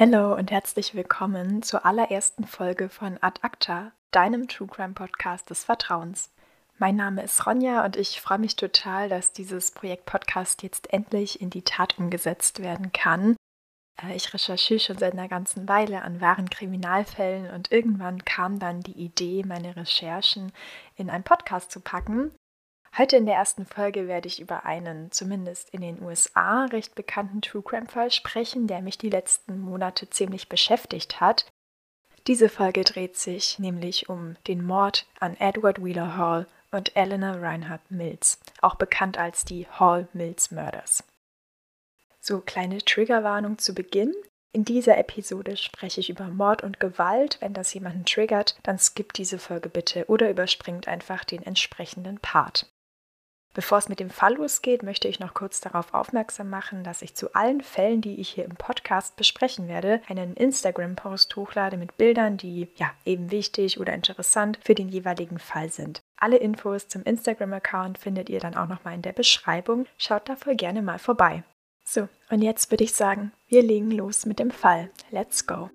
Hallo 0.00 0.36
und 0.36 0.52
herzlich 0.52 0.94
willkommen 0.94 1.60
zur 1.64 1.84
allerersten 1.84 2.44
Folge 2.44 2.88
von 2.88 3.18
Ad 3.20 3.40
Acta, 3.42 3.90
deinem 4.12 4.46
True 4.46 4.68
Crime 4.68 4.94
Podcast 4.94 5.50
des 5.50 5.64
Vertrauens. 5.64 6.30
Mein 6.78 6.94
Name 6.94 7.24
ist 7.24 7.44
Ronja 7.44 7.84
und 7.84 7.96
ich 7.96 8.20
freue 8.20 8.38
mich 8.38 8.54
total, 8.54 9.08
dass 9.08 9.32
dieses 9.32 9.72
Projekt 9.72 10.06
Podcast 10.06 10.62
jetzt 10.62 10.92
endlich 10.92 11.40
in 11.40 11.50
die 11.50 11.62
Tat 11.62 11.98
umgesetzt 11.98 12.62
werden 12.62 12.92
kann. 12.92 13.34
Äh, 14.00 14.14
ich 14.14 14.32
recherchiere 14.32 14.78
schon 14.78 14.98
seit 14.98 15.14
einer 15.14 15.26
ganzen 15.26 15.66
Weile 15.66 16.02
an 16.02 16.20
wahren 16.20 16.48
Kriminalfällen 16.48 17.50
und 17.50 17.72
irgendwann 17.72 18.24
kam 18.24 18.60
dann 18.60 18.82
die 18.82 19.00
Idee, 19.00 19.42
meine 19.44 19.74
Recherchen 19.74 20.52
in 20.94 21.10
einen 21.10 21.24
Podcast 21.24 21.72
zu 21.72 21.80
packen. 21.80 22.30
Heute 22.98 23.16
in 23.16 23.26
der 23.26 23.36
ersten 23.36 23.64
Folge 23.64 24.08
werde 24.08 24.26
ich 24.26 24.40
über 24.40 24.64
einen 24.64 25.12
zumindest 25.12 25.70
in 25.70 25.82
den 25.82 26.02
USA 26.02 26.64
recht 26.64 26.96
bekannten 26.96 27.40
True 27.42 27.62
Crime-Fall 27.62 28.10
sprechen, 28.10 28.66
der 28.66 28.82
mich 28.82 28.98
die 28.98 29.08
letzten 29.08 29.60
Monate 29.60 30.10
ziemlich 30.10 30.48
beschäftigt 30.48 31.20
hat. 31.20 31.46
Diese 32.26 32.48
Folge 32.48 32.82
dreht 32.82 33.16
sich 33.16 33.60
nämlich 33.60 34.08
um 34.08 34.34
den 34.48 34.66
Mord 34.66 35.06
an 35.20 35.36
Edward 35.36 35.84
Wheeler 35.84 36.16
Hall 36.16 36.48
und 36.72 36.96
Eleanor 36.96 37.40
Reinhardt 37.40 37.88
Mills, 37.88 38.40
auch 38.62 38.74
bekannt 38.74 39.16
als 39.16 39.44
die 39.44 39.68
Hall-Mills-Murders. 39.68 41.04
So, 42.20 42.40
kleine 42.40 42.78
Triggerwarnung 42.78 43.58
zu 43.58 43.74
Beginn. 43.76 44.12
In 44.50 44.64
dieser 44.64 44.98
Episode 44.98 45.56
spreche 45.56 46.00
ich 46.00 46.10
über 46.10 46.26
Mord 46.26 46.64
und 46.64 46.80
Gewalt. 46.80 47.36
Wenn 47.40 47.54
das 47.54 47.72
jemanden 47.72 48.04
triggert, 48.04 48.58
dann 48.64 48.80
skippt 48.80 49.18
diese 49.18 49.38
Folge 49.38 49.68
bitte 49.68 50.06
oder 50.06 50.28
überspringt 50.28 50.88
einfach 50.88 51.22
den 51.22 51.44
entsprechenden 51.44 52.18
Part. 52.18 52.66
Bevor 53.54 53.78
es 53.78 53.88
mit 53.88 53.98
dem 53.98 54.10
Fall 54.10 54.34
losgeht, 54.34 54.82
möchte 54.82 55.08
ich 55.08 55.20
noch 55.20 55.34
kurz 55.34 55.60
darauf 55.60 55.94
aufmerksam 55.94 56.48
machen, 56.50 56.84
dass 56.84 57.02
ich 57.02 57.14
zu 57.14 57.34
allen 57.34 57.60
Fällen, 57.60 58.00
die 58.00 58.20
ich 58.20 58.28
hier 58.28 58.44
im 58.44 58.54
Podcast 58.54 59.16
besprechen 59.16 59.68
werde, 59.68 60.00
einen 60.08 60.34
Instagram-Post 60.34 61.34
hochlade 61.36 61.76
mit 61.76 61.96
Bildern, 61.96 62.36
die 62.36 62.68
ja 62.76 62.90
eben 63.04 63.30
wichtig 63.30 63.80
oder 63.80 63.94
interessant 63.94 64.58
für 64.62 64.74
den 64.74 64.88
jeweiligen 64.88 65.38
Fall 65.38 65.70
sind. 65.70 66.00
Alle 66.16 66.36
Infos 66.36 66.88
zum 66.88 67.02
Instagram-Account 67.02 67.98
findet 67.98 68.28
ihr 68.28 68.40
dann 68.40 68.56
auch 68.56 68.68
nochmal 68.68 68.94
in 68.94 69.02
der 69.02 69.12
Beschreibung. 69.12 69.86
Schaut 69.96 70.28
da 70.28 70.36
voll 70.36 70.56
gerne 70.56 70.82
mal 70.82 70.98
vorbei. 70.98 71.42
So, 71.84 72.08
und 72.28 72.42
jetzt 72.42 72.70
würde 72.70 72.84
ich 72.84 72.92
sagen, 72.92 73.32
wir 73.46 73.62
legen 73.62 73.90
los 73.90 74.26
mit 74.26 74.38
dem 74.38 74.50
Fall. 74.50 74.90
Let's 75.10 75.46
go! 75.46 75.70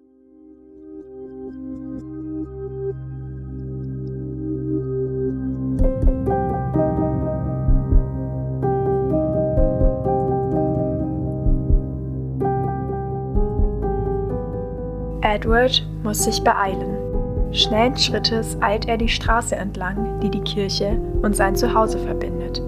Edward 15.34 15.84
muss 16.03 16.26
sich 16.26 16.44
beeilen. 16.44 16.95
Schnellen 17.52 17.98
Schrittes 17.98 18.56
eilt 18.62 18.88
er 18.88 18.98
die 18.98 19.09
Straße 19.09 19.56
entlang, 19.56 20.20
die 20.22 20.30
die 20.30 20.42
Kirche 20.42 20.95
und 21.23 21.36
sein 21.36 21.56
Zuhause 21.56 21.98
verbindet. 21.98 22.62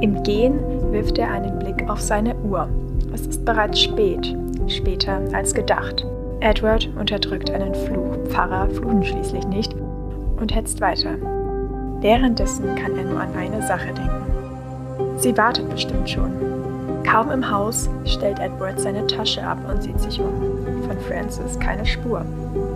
Im 0.00 0.24
Gehen 0.24 0.58
wirft 0.90 1.18
er 1.18 1.30
einen 1.30 1.56
Blick 1.60 1.88
auf 1.88 2.00
seine 2.00 2.34
Uhr. 2.38 2.68
Es 3.14 3.28
ist 3.28 3.44
bereits 3.44 3.80
spät, 3.80 4.36
später 4.66 5.20
als 5.32 5.54
gedacht. 5.54 6.04
Edward 6.40 6.88
unterdrückt 6.98 7.48
einen 7.52 7.76
Fluch. 7.76 8.16
Pfarrer 8.28 8.68
fluchen 8.70 9.04
schließlich 9.04 9.46
nicht 9.46 9.72
und 10.40 10.52
hetzt 10.52 10.80
weiter. 10.80 11.14
Währenddessen 12.00 12.74
kann 12.74 12.96
er 12.96 13.04
nur 13.04 13.20
an 13.20 13.32
eine 13.38 13.64
Sache 13.64 13.94
denken. 13.94 15.18
Sie 15.18 15.36
wartet 15.38 15.70
bestimmt 15.70 16.10
schon. 16.10 16.32
Kaum 17.04 17.30
im 17.30 17.48
Haus 17.48 17.88
stellt 18.04 18.40
Edward 18.40 18.80
seine 18.80 19.06
Tasche 19.06 19.46
ab 19.46 19.58
und 19.70 19.80
sieht 19.80 20.00
sich 20.00 20.18
um. 20.18 20.75
Von 20.86 21.00
Francis 21.00 21.58
keine 21.58 21.84
Spur. 21.84 22.24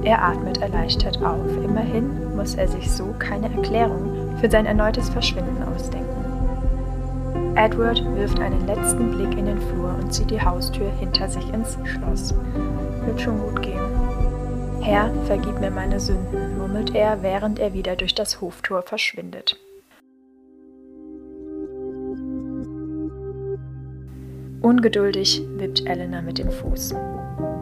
Er 0.02 0.22
atmet 0.22 0.58
erleichtert 0.60 1.22
auf. 1.22 1.46
Immerhin 1.62 2.34
muss 2.34 2.54
er 2.56 2.66
sich 2.66 2.90
so 2.90 3.14
keine 3.18 3.54
Erklärung 3.54 4.36
für 4.40 4.50
sein 4.50 4.66
erneutes 4.66 5.08
Verschwinden 5.10 5.62
ausdenken. 5.62 6.10
Edward 7.56 8.02
wirft 8.16 8.40
einen 8.40 8.66
letzten 8.66 9.10
Blick 9.10 9.36
in 9.38 9.46
den 9.46 9.60
Flur 9.60 9.94
und 10.00 10.12
zieht 10.12 10.30
die 10.30 10.40
Haustür 10.40 10.90
hinter 10.98 11.28
sich 11.28 11.52
ins 11.52 11.76
Schloss. 11.84 12.34
Wird 13.04 13.20
schon 13.20 13.38
gut 13.38 13.62
gehen. 13.62 13.80
Herr, 14.80 15.12
vergib 15.26 15.60
mir 15.60 15.70
meine 15.70 16.00
Sünden, 16.00 16.56
murmelt 16.56 16.94
er, 16.94 17.22
während 17.22 17.58
er 17.58 17.74
wieder 17.74 17.96
durch 17.96 18.14
das 18.14 18.40
Hoftor 18.40 18.82
verschwindet. 18.82 19.58
Ungeduldig 24.62 25.42
wippt 25.56 25.86
Elena 25.86 26.22
mit 26.22 26.38
dem 26.38 26.50
Fuß. 26.50 26.94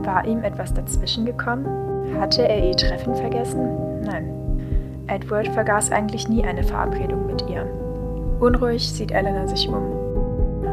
War 0.08 0.24
ihm 0.24 0.42
etwas 0.42 0.72
dazwischen 0.72 1.26
gekommen? 1.26 1.66
Hatte 2.19 2.48
er 2.48 2.66
ihr 2.66 2.74
Treffen 2.74 3.14
vergessen? 3.14 3.69
Nein. 4.02 4.24
Edward 5.06 5.48
vergaß 5.48 5.92
eigentlich 5.92 6.30
nie 6.30 6.42
eine 6.42 6.62
Verabredung 6.62 7.26
mit 7.26 7.44
ihr. 7.46 7.66
Unruhig 8.41 8.88
sieht 8.88 9.12
Elena 9.12 9.46
sich 9.46 9.69
um. 9.69 9.82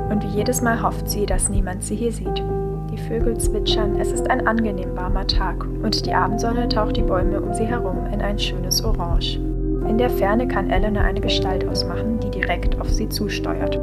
Und 0.09 0.23
wie 0.23 0.37
jedes 0.37 0.61
Mal 0.61 0.81
hofft 0.81 1.09
sie, 1.09 1.25
dass 1.25 1.49
niemand 1.49 1.83
sie 1.83 1.97
hier 1.97 2.13
sieht. 2.13 2.41
Die 2.89 2.97
Vögel 2.97 3.37
zwitschern, 3.37 3.99
es 3.99 4.13
ist 4.13 4.29
ein 4.29 4.47
angenehm 4.47 4.95
warmer 4.95 5.27
Tag 5.27 5.65
und 5.83 6.05
die 6.05 6.13
Abendsonne 6.13 6.69
taucht 6.69 6.95
die 6.95 7.03
Bäume 7.03 7.41
um 7.41 7.53
sie 7.53 7.65
herum 7.65 8.05
in 8.13 8.21
ein 8.21 8.39
schönes 8.39 8.85
Orange. 8.85 9.35
In 9.35 9.97
der 9.97 10.11
Ferne 10.11 10.47
kann 10.47 10.69
Elena 10.69 11.01
eine 11.01 11.19
Gestalt 11.19 11.67
ausmachen, 11.67 12.21
die 12.21 12.31
direkt 12.31 12.79
auf 12.79 12.89
sie 12.89 13.09
zusteuert. 13.09 13.77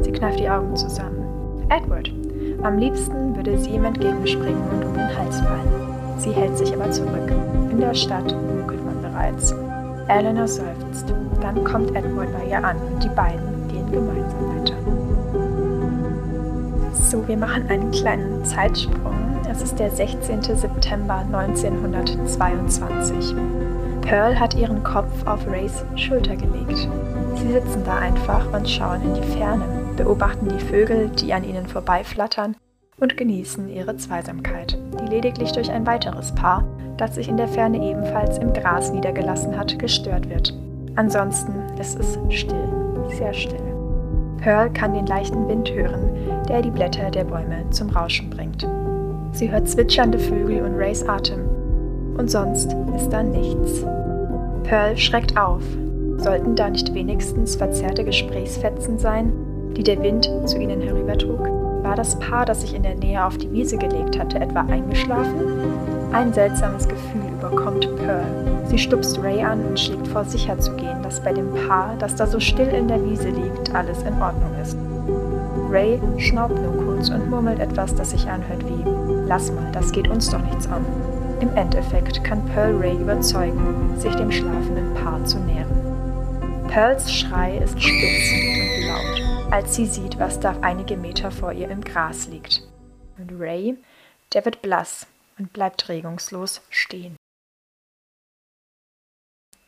Sie 0.00 0.12
kneift 0.12 0.40
die 0.40 0.48
Augen 0.48 0.74
zusammen. 0.76 1.26
Edward. 1.68 2.10
Am 2.66 2.78
liebsten 2.78 3.34
würde 3.36 3.56
sie 3.56 3.70
ihm 3.70 3.84
entgegenspringen 3.84 4.68
und 4.70 4.84
um 4.84 4.94
den 4.94 5.16
Hals 5.16 5.38
fallen. 5.38 5.70
Sie 6.18 6.32
hält 6.32 6.58
sich 6.58 6.74
aber 6.74 6.90
zurück. 6.90 7.30
In 7.70 7.78
der 7.78 7.94
Stadt 7.94 8.34
munkelt 8.34 8.84
man 8.84 9.00
bereits. 9.00 9.54
Eleanor 10.08 10.48
seufzt. 10.48 11.14
Dann 11.40 11.62
kommt 11.62 11.94
Edward 11.94 12.26
bei 12.36 12.46
ihr 12.50 12.64
an 12.64 12.76
und 12.92 13.04
die 13.04 13.08
beiden 13.10 13.68
gehen 13.68 13.88
gemeinsam 13.92 14.58
weiter. 14.58 14.74
So, 16.92 17.28
wir 17.28 17.36
machen 17.36 17.68
einen 17.68 17.92
kleinen 17.92 18.44
Zeitsprung. 18.44 19.14
Es 19.48 19.62
ist 19.62 19.78
der 19.78 19.92
16. 19.92 20.42
September 20.42 21.22
1922. 21.32 23.36
Pearl 24.00 24.40
hat 24.40 24.56
ihren 24.56 24.82
Kopf 24.82 25.24
auf 25.24 25.46
Rays 25.46 25.84
Schulter 25.94 26.34
gelegt. 26.34 26.88
Sie 27.36 27.52
sitzen 27.52 27.84
da 27.84 27.98
einfach 27.98 28.52
und 28.52 28.68
schauen 28.68 29.02
in 29.02 29.14
die 29.14 29.22
Ferne 29.38 29.85
beobachten 29.96 30.48
die 30.48 30.64
Vögel, 30.64 31.08
die 31.08 31.32
an 31.32 31.44
ihnen 31.44 31.66
vorbeiflattern, 31.66 32.56
und 32.98 33.16
genießen 33.16 33.68
ihre 33.68 33.96
Zweisamkeit, 33.96 34.78
die 35.00 35.06
lediglich 35.06 35.52
durch 35.52 35.70
ein 35.70 35.86
weiteres 35.86 36.34
Paar, 36.34 36.64
das 36.96 37.14
sich 37.14 37.28
in 37.28 37.36
der 37.36 37.48
Ferne 37.48 37.82
ebenfalls 37.82 38.38
im 38.38 38.52
Gras 38.52 38.90
niedergelassen 38.90 39.56
hat, 39.56 39.78
gestört 39.78 40.28
wird. 40.30 40.54
Ansonsten 40.96 41.52
ist 41.78 41.98
es 41.98 42.18
still, 42.30 42.68
sehr 43.08 43.34
still. 43.34 43.60
Pearl 44.38 44.70
kann 44.70 44.94
den 44.94 45.06
leichten 45.06 45.46
Wind 45.48 45.70
hören, 45.72 46.10
der 46.48 46.62
die 46.62 46.70
Blätter 46.70 47.10
der 47.10 47.24
Bäume 47.24 47.68
zum 47.70 47.90
Rauschen 47.90 48.30
bringt. 48.30 48.66
Sie 49.32 49.50
hört 49.50 49.68
zwitschernde 49.68 50.18
Vögel 50.18 50.62
und 50.62 50.76
Rays 50.76 51.06
Atem. 51.06 51.40
Und 52.16 52.30
sonst 52.30 52.74
ist 52.96 53.10
da 53.10 53.22
nichts. 53.22 53.84
Pearl 54.62 54.96
schreckt 54.96 55.36
auf. 55.36 55.62
Sollten 56.16 56.56
da 56.56 56.70
nicht 56.70 56.94
wenigstens 56.94 57.56
verzerrte 57.56 58.04
Gesprächsfetzen 58.04 58.98
sein, 58.98 59.32
die 59.76 59.84
der 59.84 60.02
Wind 60.02 60.30
zu 60.46 60.58
ihnen 60.58 60.80
herübertrug? 60.80 61.40
War 61.82 61.94
das 61.94 62.18
Paar, 62.18 62.46
das 62.46 62.62
sich 62.62 62.74
in 62.74 62.82
der 62.82 62.94
Nähe 62.94 63.24
auf 63.24 63.36
die 63.36 63.50
Wiese 63.52 63.76
gelegt 63.76 64.18
hatte, 64.18 64.40
etwa 64.40 64.60
eingeschlafen? 64.60 65.40
Ein 66.12 66.32
seltsames 66.32 66.88
Gefühl 66.88 67.22
überkommt 67.38 67.88
Pearl. 67.96 68.24
Sie 68.66 68.78
stupst 68.78 69.22
Ray 69.22 69.42
an 69.42 69.64
und 69.64 69.78
schlägt 69.78 70.08
vor, 70.08 70.24
sicher 70.24 70.58
zu 70.58 70.72
gehen, 70.72 71.02
dass 71.02 71.22
bei 71.22 71.32
dem 71.32 71.52
Paar, 71.68 71.94
das 71.98 72.16
da 72.16 72.26
so 72.26 72.40
still 72.40 72.68
in 72.68 72.88
der 72.88 73.04
Wiese 73.04 73.28
liegt, 73.28 73.74
alles 73.74 74.02
in 74.02 74.20
Ordnung 74.20 74.50
ist. 74.60 74.76
Ray 75.70 76.00
schnaubt 76.16 76.60
nur 76.60 76.84
kurz 76.84 77.10
und 77.10 77.28
murmelt 77.28 77.60
etwas, 77.60 77.94
das 77.94 78.10
sich 78.10 78.28
anhört 78.28 78.64
wie 78.66 78.84
Lass 79.28 79.52
mal, 79.52 79.70
das 79.72 79.92
geht 79.92 80.08
uns 80.08 80.30
doch 80.30 80.42
nichts 80.42 80.66
an. 80.68 80.84
Im 81.40 81.54
Endeffekt 81.54 82.24
kann 82.24 82.44
Pearl 82.46 82.76
Ray 82.76 82.96
überzeugen, 82.96 83.94
sich 83.98 84.14
dem 84.14 84.32
schlafenden 84.32 84.94
Paar 84.94 85.22
zu 85.24 85.38
nähern. 85.40 85.66
Pearls 86.68 87.12
Schrei 87.12 87.58
ist 87.58 87.80
spitz 87.80 88.32
und 88.32 88.86
laut 88.88 89.25
als 89.50 89.76
sie 89.76 89.86
sieht, 89.86 90.18
was 90.18 90.40
da 90.40 90.58
einige 90.62 90.96
Meter 90.96 91.30
vor 91.30 91.52
ihr 91.52 91.70
im 91.70 91.82
Gras 91.82 92.26
liegt. 92.26 92.62
Und 93.16 93.30
Ray, 93.38 93.76
der 94.32 94.44
wird 94.44 94.60
blass 94.60 95.06
und 95.38 95.52
bleibt 95.52 95.88
regungslos 95.88 96.62
stehen. 96.68 97.16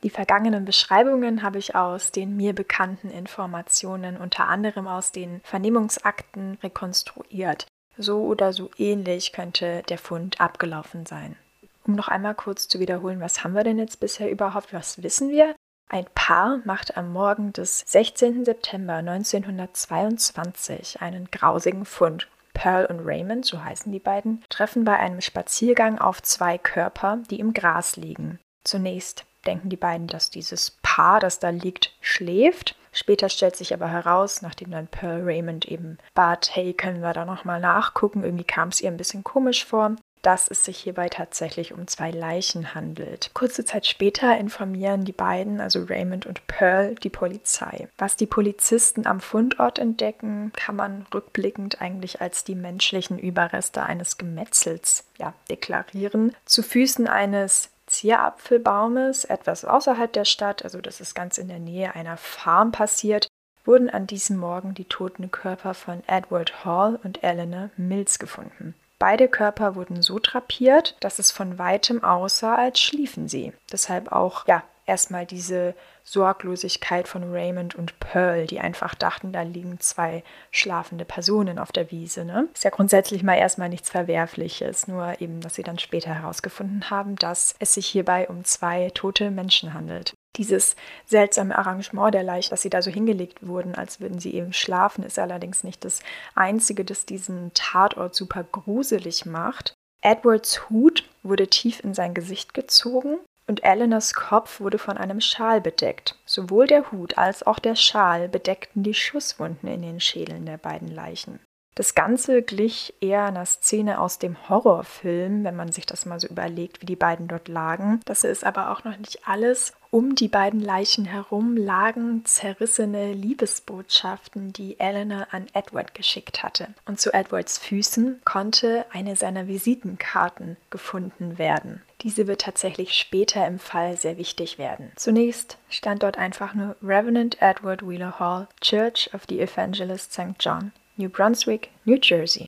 Die 0.02 0.10
vergangenen 0.10 0.64
Beschreibungen 0.64 1.42
habe 1.42 1.58
ich 1.58 1.74
aus 1.74 2.12
den 2.12 2.36
mir 2.36 2.54
bekannten 2.54 3.10
Informationen, 3.10 4.16
unter 4.16 4.48
anderem 4.48 4.86
aus 4.86 5.12
den 5.12 5.40
Vernehmungsakten, 5.42 6.58
rekonstruiert. 6.62 7.66
So 7.96 8.22
oder 8.22 8.52
so 8.52 8.70
ähnlich 8.78 9.32
könnte 9.32 9.82
der 9.88 9.98
Fund 9.98 10.40
abgelaufen 10.40 11.04
sein. 11.04 11.36
Um 11.84 11.94
noch 11.94 12.08
einmal 12.08 12.34
kurz 12.34 12.68
zu 12.68 12.78
wiederholen, 12.78 13.20
was 13.20 13.42
haben 13.42 13.54
wir 13.54 13.64
denn 13.64 13.78
jetzt 13.78 13.98
bisher 13.98 14.30
überhaupt? 14.30 14.72
Was 14.72 15.02
wissen 15.02 15.30
wir? 15.30 15.56
Ein 15.90 16.04
Paar 16.14 16.60
macht 16.64 16.98
am 16.98 17.14
Morgen 17.14 17.54
des 17.54 17.82
16. 17.86 18.44
September 18.44 18.96
1922 18.96 21.00
einen 21.00 21.30
grausigen 21.30 21.86
Fund. 21.86 22.28
Pearl 22.52 22.84
und 22.86 23.06
Raymond, 23.06 23.46
so 23.46 23.64
heißen 23.64 23.90
die 23.90 23.98
beiden, 23.98 24.44
treffen 24.50 24.84
bei 24.84 24.98
einem 24.98 25.22
Spaziergang 25.22 25.98
auf 25.98 26.20
zwei 26.20 26.58
Körper, 26.58 27.20
die 27.30 27.40
im 27.40 27.54
Gras 27.54 27.96
liegen. 27.96 28.38
Zunächst 28.64 29.24
denken 29.46 29.70
die 29.70 29.76
beiden, 29.76 30.08
dass 30.08 30.28
dieses 30.28 30.72
Paar, 30.82 31.20
das 31.20 31.38
da 31.38 31.48
liegt, 31.48 31.94
schläft. 32.02 32.76
Später 32.92 33.30
stellt 33.30 33.56
sich 33.56 33.72
aber 33.72 33.88
heraus, 33.88 34.42
nachdem 34.42 34.70
dann 34.70 34.88
Pearl 34.88 35.22
Raymond 35.22 35.64
eben 35.64 35.96
bat, 36.14 36.50
hey, 36.52 36.74
können 36.74 37.00
wir 37.00 37.14
da 37.14 37.24
nochmal 37.24 37.60
nachgucken? 37.60 38.24
Irgendwie 38.24 38.44
kam 38.44 38.68
es 38.68 38.82
ihr 38.82 38.90
ein 38.90 38.98
bisschen 38.98 39.24
komisch 39.24 39.64
vor, 39.64 39.96
dass 40.22 40.48
es 40.48 40.64
sich 40.64 40.78
hierbei 40.78 41.08
tatsächlich 41.08 41.72
um 41.72 41.86
zwei 41.86 42.10
Leichen 42.10 42.74
handelt. 42.74 43.30
Kurze 43.34 43.64
Zeit 43.64 43.86
später 43.86 44.36
informieren 44.38 45.04
die 45.04 45.12
beiden, 45.12 45.60
also 45.60 45.84
Raymond 45.84 46.26
und 46.26 46.46
Pearl, 46.46 46.94
die 46.96 47.10
Polizei. 47.10 47.88
Was 47.98 48.16
die 48.16 48.26
Polizisten 48.26 49.06
am 49.06 49.20
Fundort 49.20 49.78
entdecken, 49.78 50.52
kann 50.56 50.76
man 50.76 51.06
rückblickend 51.12 51.80
eigentlich 51.80 52.20
als 52.20 52.44
die 52.44 52.54
menschlichen 52.54 53.18
Überreste 53.18 53.82
eines 53.82 54.18
Gemetzels 54.18 55.04
ja, 55.18 55.34
deklarieren. 55.48 56.34
Zu 56.44 56.62
Füßen 56.62 57.06
eines 57.06 57.70
Zierapfelbaumes, 57.86 59.24
etwas 59.24 59.64
außerhalb 59.64 60.12
der 60.12 60.24
Stadt, 60.24 60.62
also 60.62 60.80
das 60.80 61.00
ist 61.00 61.14
ganz 61.14 61.38
in 61.38 61.48
der 61.48 61.58
Nähe 61.58 61.94
einer 61.94 62.16
Farm 62.16 62.72
passiert, 62.72 63.28
wurden 63.64 63.90
an 63.90 64.06
diesem 64.06 64.38
Morgen 64.38 64.74
die 64.74 64.86
toten 64.86 65.30
Körper 65.30 65.74
von 65.74 66.02
Edward 66.06 66.64
Hall 66.64 66.98
und 67.02 67.22
Eleanor 67.22 67.70
Mills 67.76 68.18
gefunden. 68.18 68.74
Beide 68.98 69.28
Körper 69.28 69.76
wurden 69.76 70.02
so 70.02 70.18
drapiert, 70.18 70.96
dass 71.00 71.18
es 71.18 71.30
von 71.30 71.58
weitem 71.58 72.02
aussah, 72.02 72.56
als 72.56 72.80
schliefen 72.80 73.28
sie. 73.28 73.52
Deshalb 73.70 74.10
auch, 74.10 74.46
ja, 74.48 74.64
erstmal 74.86 75.26
diese 75.26 75.74
Sorglosigkeit 76.02 77.06
von 77.06 77.30
Raymond 77.30 77.74
und 77.74 78.00
Pearl, 78.00 78.46
die 78.46 78.58
einfach 78.58 78.94
dachten, 78.94 79.30
da 79.30 79.42
liegen 79.42 79.78
zwei 79.78 80.24
schlafende 80.50 81.04
Personen 81.04 81.58
auf 81.58 81.70
der 81.70 81.90
Wiese. 81.90 82.24
Ne? 82.24 82.48
Ist 82.54 82.64
ja 82.64 82.70
grundsätzlich 82.70 83.22
mal 83.22 83.36
erstmal 83.36 83.68
nichts 83.68 83.90
Verwerfliches, 83.90 84.88
nur 84.88 85.20
eben, 85.20 85.40
dass 85.40 85.54
sie 85.54 85.62
dann 85.62 85.78
später 85.78 86.14
herausgefunden 86.14 86.90
haben, 86.90 87.16
dass 87.16 87.54
es 87.58 87.74
sich 87.74 87.86
hierbei 87.86 88.28
um 88.28 88.44
zwei 88.44 88.90
tote 88.94 89.30
Menschen 89.30 89.74
handelt. 89.74 90.14
Dieses 90.36 90.76
seltsame 91.06 91.56
Arrangement 91.58 92.14
der 92.14 92.22
Leiche, 92.22 92.50
dass 92.50 92.62
sie 92.62 92.70
da 92.70 92.80
so 92.82 92.90
hingelegt 92.90 93.46
wurden, 93.46 93.74
als 93.74 94.00
würden 94.00 94.20
sie 94.20 94.34
eben 94.34 94.52
schlafen, 94.52 95.02
ist 95.02 95.18
allerdings 95.18 95.64
nicht 95.64 95.84
das 95.84 96.00
Einzige, 96.34 96.84
das 96.84 97.06
diesen 97.06 97.52
Tatort 97.54 98.14
super 98.14 98.44
gruselig 98.44 99.26
macht. 99.26 99.74
Edwards 100.00 100.68
Hut 100.70 101.08
wurde 101.22 101.48
tief 101.48 101.82
in 101.82 101.92
sein 101.92 102.14
Gesicht 102.14 102.54
gezogen 102.54 103.18
und 103.48 103.64
Eleanors 103.64 104.14
Kopf 104.14 104.60
wurde 104.60 104.78
von 104.78 104.96
einem 104.96 105.20
Schal 105.20 105.60
bedeckt. 105.60 106.16
Sowohl 106.24 106.66
der 106.66 106.92
Hut 106.92 107.18
als 107.18 107.44
auch 107.44 107.58
der 107.58 107.74
Schal 107.74 108.28
bedeckten 108.28 108.84
die 108.84 108.94
Schusswunden 108.94 109.68
in 109.68 109.82
den 109.82 110.00
Schädeln 110.00 110.46
der 110.46 110.58
beiden 110.58 110.88
Leichen. 110.88 111.40
Das 111.78 111.94
Ganze 111.94 112.42
glich 112.42 112.92
eher 113.00 113.26
einer 113.26 113.46
Szene 113.46 114.00
aus 114.00 114.18
dem 114.18 114.48
Horrorfilm, 114.48 115.44
wenn 115.44 115.54
man 115.54 115.70
sich 115.70 115.86
das 115.86 116.06
mal 116.06 116.18
so 116.18 116.26
überlegt, 116.26 116.82
wie 116.82 116.86
die 116.86 116.96
beiden 116.96 117.28
dort 117.28 117.46
lagen. 117.46 118.00
Das 118.04 118.24
ist 118.24 118.42
aber 118.42 118.72
auch 118.72 118.82
noch 118.82 118.98
nicht 118.98 119.28
alles. 119.28 119.74
Um 119.92 120.16
die 120.16 120.26
beiden 120.26 120.58
Leichen 120.58 121.04
herum 121.04 121.56
lagen 121.56 122.24
zerrissene 122.24 123.12
Liebesbotschaften, 123.12 124.52
die 124.52 124.80
Eleanor 124.80 125.28
an 125.30 125.46
Edward 125.52 125.94
geschickt 125.94 126.42
hatte. 126.42 126.66
Und 126.84 126.98
zu 126.98 127.14
Edwards 127.14 127.58
Füßen 127.58 128.22
konnte 128.24 128.84
eine 128.90 129.14
seiner 129.14 129.46
Visitenkarten 129.46 130.56
gefunden 130.70 131.38
werden. 131.38 131.82
Diese 132.00 132.26
wird 132.26 132.40
tatsächlich 132.40 132.94
später 132.94 133.46
im 133.46 133.60
Fall 133.60 133.96
sehr 133.96 134.16
wichtig 134.16 134.58
werden. 134.58 134.90
Zunächst 134.96 135.58
stand 135.70 136.02
dort 136.02 136.18
einfach 136.18 136.54
nur 136.54 136.74
Revenant 136.82 137.40
Edward 137.40 137.88
Wheeler 137.88 138.18
Hall, 138.18 138.48
Church 138.60 139.10
of 139.14 139.22
the 139.28 139.38
Evangelist 139.38 140.12
St. 140.12 140.34
John. 140.40 140.72
New 140.98 141.08
Brunswick, 141.08 141.70
New 141.84 141.96
Jersey. 142.02 142.46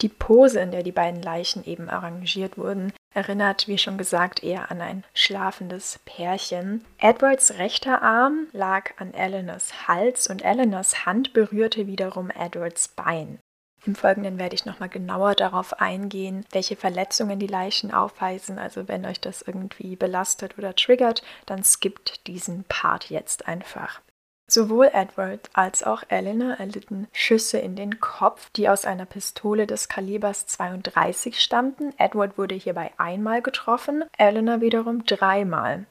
Die 0.00 0.08
Pose, 0.08 0.58
in 0.58 0.70
der 0.70 0.82
die 0.82 0.90
beiden 0.90 1.22
Leichen 1.22 1.64
eben 1.64 1.90
arrangiert 1.90 2.56
wurden, 2.56 2.92
erinnert, 3.14 3.68
wie 3.68 3.76
schon 3.76 3.98
gesagt, 3.98 4.42
eher 4.42 4.70
an 4.70 4.80
ein 4.80 5.04
schlafendes 5.12 6.00
Pärchen. 6.06 6.84
Edwards 6.98 7.58
rechter 7.58 8.00
Arm 8.00 8.48
lag 8.52 8.92
an 8.96 9.12
Eleanors 9.12 9.86
Hals 9.86 10.28
und 10.28 10.42
Eleanors 10.42 11.04
Hand 11.04 11.34
berührte 11.34 11.86
wiederum 11.86 12.30
Edwards 12.30 12.88
Bein. 12.88 13.38
Im 13.84 13.96
Folgenden 13.96 14.38
werde 14.38 14.54
ich 14.54 14.64
nochmal 14.64 14.88
genauer 14.88 15.34
darauf 15.34 15.80
eingehen, 15.80 16.46
welche 16.52 16.76
Verletzungen 16.76 17.38
die 17.38 17.48
Leichen 17.48 17.92
aufweisen. 17.92 18.58
Also 18.58 18.88
wenn 18.88 19.04
euch 19.04 19.20
das 19.20 19.42
irgendwie 19.42 19.96
belastet 19.96 20.56
oder 20.56 20.74
triggert, 20.74 21.22
dann 21.46 21.64
skippt 21.64 22.26
diesen 22.28 22.64
Part 22.64 23.10
jetzt 23.10 23.46
einfach. 23.46 24.00
Sowohl 24.46 24.90
Edward 24.92 25.48
als 25.54 25.82
auch 25.82 26.02
Eleanor 26.08 26.54
erlitten 26.58 27.08
Schüsse 27.12 27.58
in 27.58 27.74
den 27.74 28.00
Kopf, 28.00 28.50
die 28.50 28.68
aus 28.68 28.84
einer 28.84 29.06
Pistole 29.06 29.66
des 29.66 29.88
Kalibers 29.88 30.46
32 30.46 31.40
stammten. 31.40 31.94
Edward 31.96 32.36
wurde 32.36 32.54
hierbei 32.54 32.90
einmal 32.98 33.40
getroffen, 33.40 34.04
Eleanor 34.18 34.60
wiederum 34.60 35.04
dreimal. 35.06 35.86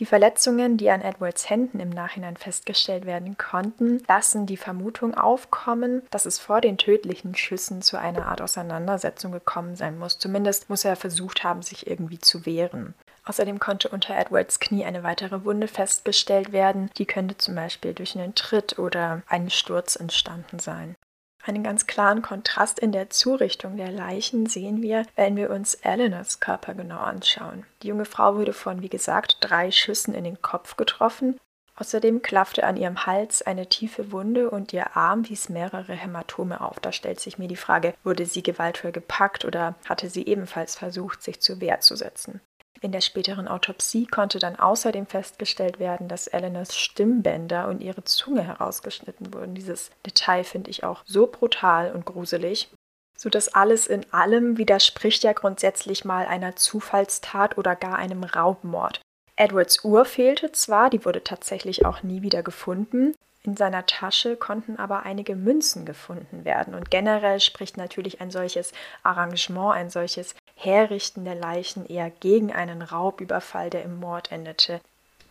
Die 0.00 0.06
Verletzungen, 0.06 0.78
die 0.78 0.90
an 0.90 1.02
Edwards 1.02 1.48
Händen 1.48 1.78
im 1.78 1.90
Nachhinein 1.90 2.36
festgestellt 2.36 3.04
werden 3.04 3.36
konnten, 3.36 4.02
lassen 4.08 4.46
die 4.46 4.56
Vermutung 4.56 5.14
aufkommen, 5.14 6.02
dass 6.10 6.26
es 6.26 6.38
vor 6.38 6.60
den 6.60 6.78
tödlichen 6.78 7.36
Schüssen 7.36 7.82
zu 7.82 7.98
einer 7.98 8.26
Art 8.26 8.40
Auseinandersetzung 8.40 9.32
gekommen 9.32 9.76
sein 9.76 9.98
muss. 9.98 10.18
Zumindest 10.18 10.70
muss 10.70 10.84
er 10.84 10.96
versucht 10.96 11.44
haben, 11.44 11.62
sich 11.62 11.86
irgendwie 11.86 12.18
zu 12.18 12.46
wehren. 12.46 12.94
Außerdem 13.24 13.60
konnte 13.60 13.88
unter 13.88 14.16
Edwards 14.16 14.58
Knie 14.58 14.84
eine 14.84 15.02
weitere 15.02 15.44
Wunde 15.44 15.68
festgestellt 15.68 16.52
werden. 16.52 16.90
Die 16.98 17.06
könnte 17.06 17.38
zum 17.38 17.54
Beispiel 17.54 17.94
durch 17.94 18.18
einen 18.18 18.34
Tritt 18.34 18.78
oder 18.78 19.22
einen 19.28 19.50
Sturz 19.50 19.96
entstanden 19.96 20.58
sein. 20.58 20.96
Einen 21.44 21.64
ganz 21.64 21.86
klaren 21.88 22.22
Kontrast 22.22 22.78
in 22.78 22.92
der 22.92 23.10
Zurichtung 23.10 23.76
der 23.76 23.90
Leichen 23.90 24.46
sehen 24.46 24.80
wir, 24.80 25.04
wenn 25.16 25.36
wir 25.36 25.50
uns 25.50 25.74
Eleanors 25.74 26.38
Körper 26.38 26.74
genau 26.74 27.00
anschauen. 27.00 27.66
Die 27.82 27.88
junge 27.88 28.04
Frau 28.04 28.36
wurde 28.36 28.52
von, 28.52 28.80
wie 28.80 28.88
gesagt, 28.88 29.38
drei 29.40 29.72
Schüssen 29.72 30.14
in 30.14 30.22
den 30.22 30.40
Kopf 30.40 30.76
getroffen. 30.76 31.38
Außerdem 31.74 32.22
klaffte 32.22 32.64
an 32.64 32.76
ihrem 32.76 33.06
Hals 33.06 33.42
eine 33.42 33.68
tiefe 33.68 34.12
Wunde 34.12 34.50
und 34.50 34.72
ihr 34.72 34.96
Arm 34.96 35.28
wies 35.28 35.48
mehrere 35.48 35.94
Hämatome 35.94 36.60
auf. 36.60 36.78
Da 36.78 36.92
stellt 36.92 37.18
sich 37.18 37.38
mir 37.38 37.48
die 37.48 37.56
Frage, 37.56 37.94
wurde 38.04 38.24
sie 38.26 38.44
gewaltvoll 38.44 38.92
gepackt 38.92 39.44
oder 39.44 39.74
hatte 39.88 40.10
sie 40.10 40.26
ebenfalls 40.26 40.76
versucht, 40.76 41.22
sich 41.24 41.40
zur 41.40 41.60
Wehr 41.60 41.80
zu 41.80 41.96
setzen? 41.96 42.40
In 42.82 42.90
der 42.90 43.00
späteren 43.00 43.46
Autopsie 43.46 44.06
konnte 44.06 44.40
dann 44.40 44.58
außerdem 44.58 45.06
festgestellt 45.06 45.78
werden, 45.78 46.08
dass 46.08 46.26
Eleanors 46.26 46.76
Stimmbänder 46.76 47.68
und 47.68 47.80
ihre 47.80 48.02
Zunge 48.02 48.42
herausgeschnitten 48.42 49.32
wurden. 49.32 49.54
Dieses 49.54 49.90
Detail 50.04 50.42
finde 50.42 50.68
ich 50.70 50.82
auch 50.82 51.04
so 51.06 51.28
brutal 51.28 51.92
und 51.92 52.04
gruselig. 52.04 52.70
So 53.16 53.30
dass 53.30 53.54
alles 53.54 53.86
in 53.86 54.12
allem 54.12 54.58
widerspricht 54.58 55.22
ja 55.22 55.32
grundsätzlich 55.32 56.04
mal 56.04 56.26
einer 56.26 56.56
Zufallstat 56.56 57.56
oder 57.56 57.76
gar 57.76 57.94
einem 57.94 58.24
Raubmord. 58.24 59.00
Edwards 59.36 59.84
Uhr 59.84 60.04
fehlte 60.04 60.50
zwar, 60.50 60.90
die 60.90 61.04
wurde 61.04 61.22
tatsächlich 61.22 61.86
auch 61.86 62.02
nie 62.02 62.22
wieder 62.22 62.42
gefunden. 62.42 63.14
In 63.44 63.56
seiner 63.56 63.86
Tasche 63.86 64.36
konnten 64.36 64.76
aber 64.76 65.04
einige 65.04 65.36
Münzen 65.36 65.84
gefunden 65.84 66.44
werden. 66.44 66.74
Und 66.74 66.90
generell 66.90 67.38
spricht 67.38 67.76
natürlich 67.76 68.20
ein 68.20 68.32
solches 68.32 68.72
Arrangement, 69.04 69.74
ein 69.74 69.90
solches 69.90 70.34
Herrichten 70.64 71.24
der 71.24 71.34
Leichen 71.34 71.86
eher 71.86 72.10
gegen 72.10 72.52
einen 72.52 72.82
Raubüberfall, 72.82 73.70
der 73.70 73.82
im 73.82 73.98
Mord 73.98 74.30
endete. 74.30 74.80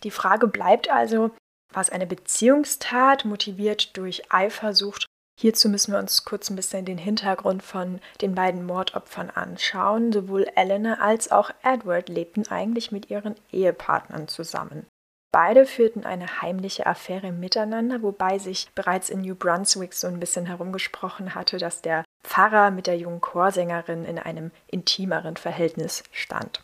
Die 0.04 0.12
Frage 0.12 0.48
bleibt 0.48 0.90
also, 0.90 1.32
war 1.74 1.82
es 1.82 1.90
eine 1.90 2.08
Beziehungstat, 2.08 3.24
motiviert 3.24 3.96
durch 3.96 4.32
Eifersucht? 4.32 5.06
Hierzu 5.40 5.70
müssen 5.70 5.94
wir 5.94 6.00
uns 6.00 6.26
kurz 6.26 6.50
ein 6.50 6.56
bisschen 6.56 6.86
den 6.86 6.98
Hintergrund 6.98 7.64
von 7.64 8.00
den 8.22 8.36
beiden 8.36 8.66
Mordopfern 8.66 9.30
anschauen. 9.30 10.12
Sowohl 10.12 10.46
Eleanor 10.56 11.00
als 11.00 11.32
auch 11.32 11.50
Edward 11.64 12.10
lebten 12.10 12.48
eigentlich 12.50 12.92
mit 12.92 13.10
ihren 13.10 13.36
Ehepartnern 13.52 14.28
zusammen. 14.28 14.86
Beide 15.32 15.66
führten 15.66 16.04
eine 16.04 16.42
heimliche 16.42 16.86
Affäre 16.86 17.32
miteinander, 17.32 18.02
wobei 18.02 18.38
sich 18.38 18.70
bereits 18.76 19.10
in 19.10 19.22
New 19.22 19.34
Brunswick 19.34 19.94
so 19.94 20.08
ein 20.08 20.20
bisschen 20.20 20.46
herumgesprochen 20.46 21.34
hatte, 21.34 21.58
dass 21.58 21.82
der 21.82 22.04
Pfarrer 22.24 22.72
mit 22.72 22.88
der 22.88 22.98
jungen 22.98 23.22
Chorsängerin 23.22 24.06
in 24.06 24.20
einem 24.20 24.52
intimeren 24.68 25.38
Verhältnis 25.38 26.04
stand. 26.12 26.64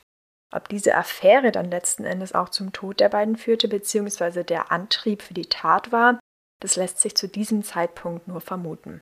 Ob 0.51 0.69
diese 0.69 0.95
Affäre 0.95 1.51
dann 1.51 1.69
letzten 1.69 2.05
Endes 2.05 2.33
auch 2.33 2.49
zum 2.49 2.71
Tod 2.71 2.99
der 2.99 3.09
beiden 3.09 3.35
führte, 3.35 3.67
beziehungsweise 3.67 4.43
der 4.43 4.71
Antrieb 4.71 5.21
für 5.21 5.33
die 5.33 5.47
Tat 5.47 5.91
war, 5.91 6.19
das 6.61 6.75
lässt 6.75 6.99
sich 6.99 7.15
zu 7.15 7.27
diesem 7.27 7.63
Zeitpunkt 7.63 8.27
nur 8.27 8.41
vermuten. 8.41 9.01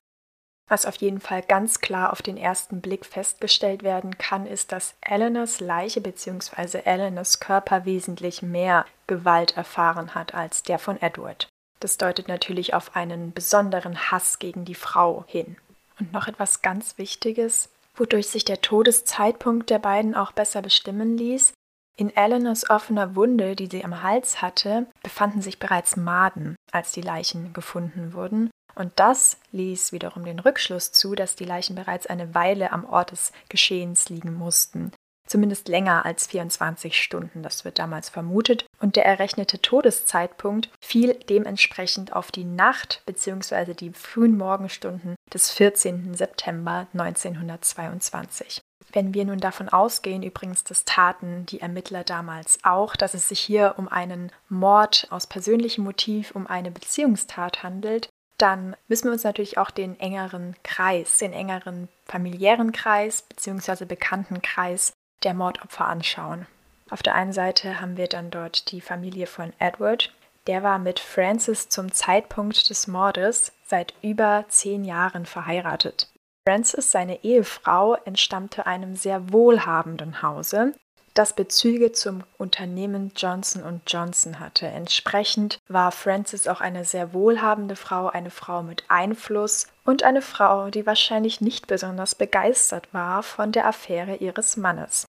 Was 0.68 0.84
auf 0.84 0.96
jeden 0.96 1.20
Fall 1.20 1.42
ganz 1.42 1.80
klar 1.80 2.12
auf 2.12 2.22
den 2.22 2.36
ersten 2.36 2.80
Blick 2.80 3.06
festgestellt 3.06 3.84
werden 3.84 4.18
kann, 4.18 4.46
ist, 4.46 4.72
dass 4.72 4.96
Eleanors 5.00 5.60
Leiche 5.60 6.00
bzw. 6.00 6.80
Eleanors 6.84 7.38
Körper 7.38 7.84
wesentlich 7.84 8.42
mehr 8.42 8.84
Gewalt 9.06 9.56
erfahren 9.56 10.16
hat 10.16 10.34
als 10.34 10.64
der 10.64 10.80
von 10.80 11.00
Edward. 11.00 11.48
Das 11.78 11.98
deutet 11.98 12.26
natürlich 12.26 12.74
auf 12.74 12.96
einen 12.96 13.32
besonderen 13.32 14.10
Hass 14.10 14.40
gegen 14.40 14.64
die 14.64 14.74
Frau 14.74 15.24
hin. 15.28 15.56
Und 15.98 16.12
noch 16.12 16.28
etwas 16.28 16.62
ganz 16.62 16.98
Wichtiges, 16.98 17.70
wodurch 17.94 18.28
sich 18.28 18.44
der 18.44 18.60
Todeszeitpunkt 18.60 19.70
der 19.70 19.78
beiden 19.78 20.14
auch 20.14 20.32
besser 20.32 20.62
bestimmen 20.62 21.16
ließ. 21.16 21.54
In 21.98 22.14
Eleanors 22.14 22.68
offener 22.68 23.16
Wunde, 23.16 23.56
die 23.56 23.68
sie 23.68 23.82
am 23.82 24.02
Hals 24.02 24.42
hatte, 24.42 24.86
befanden 25.02 25.40
sich 25.40 25.58
bereits 25.58 25.96
Maden, 25.96 26.56
als 26.70 26.92
die 26.92 27.00
Leichen 27.00 27.54
gefunden 27.54 28.12
wurden 28.12 28.50
Und 28.74 28.92
das 28.96 29.38
ließ 29.52 29.92
wiederum 29.92 30.26
den 30.26 30.38
Rückschluss 30.38 30.92
zu, 30.92 31.14
dass 31.14 31.36
die 31.36 31.46
Leichen 31.46 31.74
bereits 31.74 32.06
eine 32.06 32.34
Weile 32.34 32.72
am 32.72 32.84
Ort 32.84 33.12
des 33.12 33.32
Geschehens 33.48 34.10
liegen 34.10 34.34
mussten. 34.34 34.92
Zumindest 35.26 35.68
länger 35.68 36.04
als 36.04 36.26
24 36.26 37.02
Stunden, 37.02 37.42
das 37.42 37.64
wird 37.64 37.78
damals 37.78 38.10
vermutet. 38.10 38.66
Und 38.78 38.96
der 38.96 39.06
errechnete 39.06 39.60
Todeszeitpunkt 39.60 40.68
fiel 40.80 41.14
dementsprechend 41.28 42.12
auf 42.12 42.30
die 42.30 42.44
Nacht 42.44 43.02
bzw. 43.06 43.72
die 43.72 43.92
frühen 43.92 44.36
Morgenstunden 44.36 45.15
des 45.32 45.50
14. 45.50 46.14
September 46.14 46.86
1922. 46.92 48.60
Wenn 48.92 49.14
wir 49.14 49.24
nun 49.24 49.38
davon 49.38 49.68
ausgehen, 49.68 50.22
übrigens, 50.22 50.64
das 50.64 50.84
taten 50.84 51.44
die 51.46 51.60
Ermittler 51.60 52.04
damals 52.04 52.58
auch, 52.62 52.96
dass 52.96 53.14
es 53.14 53.28
sich 53.28 53.40
hier 53.40 53.74
um 53.76 53.88
einen 53.88 54.30
Mord 54.48 55.08
aus 55.10 55.26
persönlichem 55.26 55.84
Motiv, 55.84 56.30
um 56.30 56.46
eine 56.46 56.70
Beziehungstat 56.70 57.62
handelt, 57.62 58.08
dann 58.38 58.76
müssen 58.86 59.06
wir 59.06 59.12
uns 59.12 59.24
natürlich 59.24 59.58
auch 59.58 59.70
den 59.70 59.98
engeren 59.98 60.54
Kreis, 60.62 61.18
den 61.18 61.32
engeren 61.32 61.88
familiären 62.04 62.72
Kreis 62.72 63.22
bzw. 63.22 63.86
Bekanntenkreis 63.86 64.92
der 65.22 65.34
Mordopfer 65.34 65.86
anschauen. 65.86 66.46
Auf 66.90 67.02
der 67.02 67.14
einen 67.14 67.32
Seite 67.32 67.80
haben 67.80 67.96
wir 67.96 68.06
dann 68.06 68.30
dort 68.30 68.70
die 68.70 68.80
Familie 68.80 69.26
von 69.26 69.52
Edward. 69.58 70.12
Der 70.46 70.62
war 70.62 70.78
mit 70.78 71.00
Francis 71.00 71.68
zum 71.68 71.92
Zeitpunkt 71.92 72.70
des 72.70 72.86
Mordes 72.86 73.52
seit 73.66 73.94
über 74.02 74.44
zehn 74.48 74.84
Jahren 74.84 75.26
verheiratet. 75.26 76.08
Francis, 76.46 76.92
seine 76.92 77.24
Ehefrau, 77.24 77.94
entstammte 78.04 78.66
einem 78.66 78.94
sehr 78.94 79.32
wohlhabenden 79.32 80.22
Hause, 80.22 80.72
das 81.14 81.32
Bezüge 81.32 81.92
zum 81.92 82.22
Unternehmen 82.36 83.10
Johnson 83.16 83.80
Johnson 83.86 84.38
hatte. 84.38 84.66
Entsprechend 84.66 85.58
war 85.66 85.90
Francis 85.90 86.46
auch 86.46 86.60
eine 86.60 86.84
sehr 86.84 87.14
wohlhabende 87.14 87.74
Frau, 87.74 88.08
eine 88.08 88.30
Frau 88.30 88.62
mit 88.62 88.84
Einfluss 88.88 89.66
und 89.84 90.04
eine 90.04 90.22
Frau, 90.22 90.70
die 90.70 90.86
wahrscheinlich 90.86 91.40
nicht 91.40 91.66
besonders 91.66 92.14
begeistert 92.14 92.92
war 92.92 93.22
von 93.22 93.50
der 93.50 93.66
Affäre 93.66 94.16
ihres 94.16 94.56
Mannes. 94.56 95.06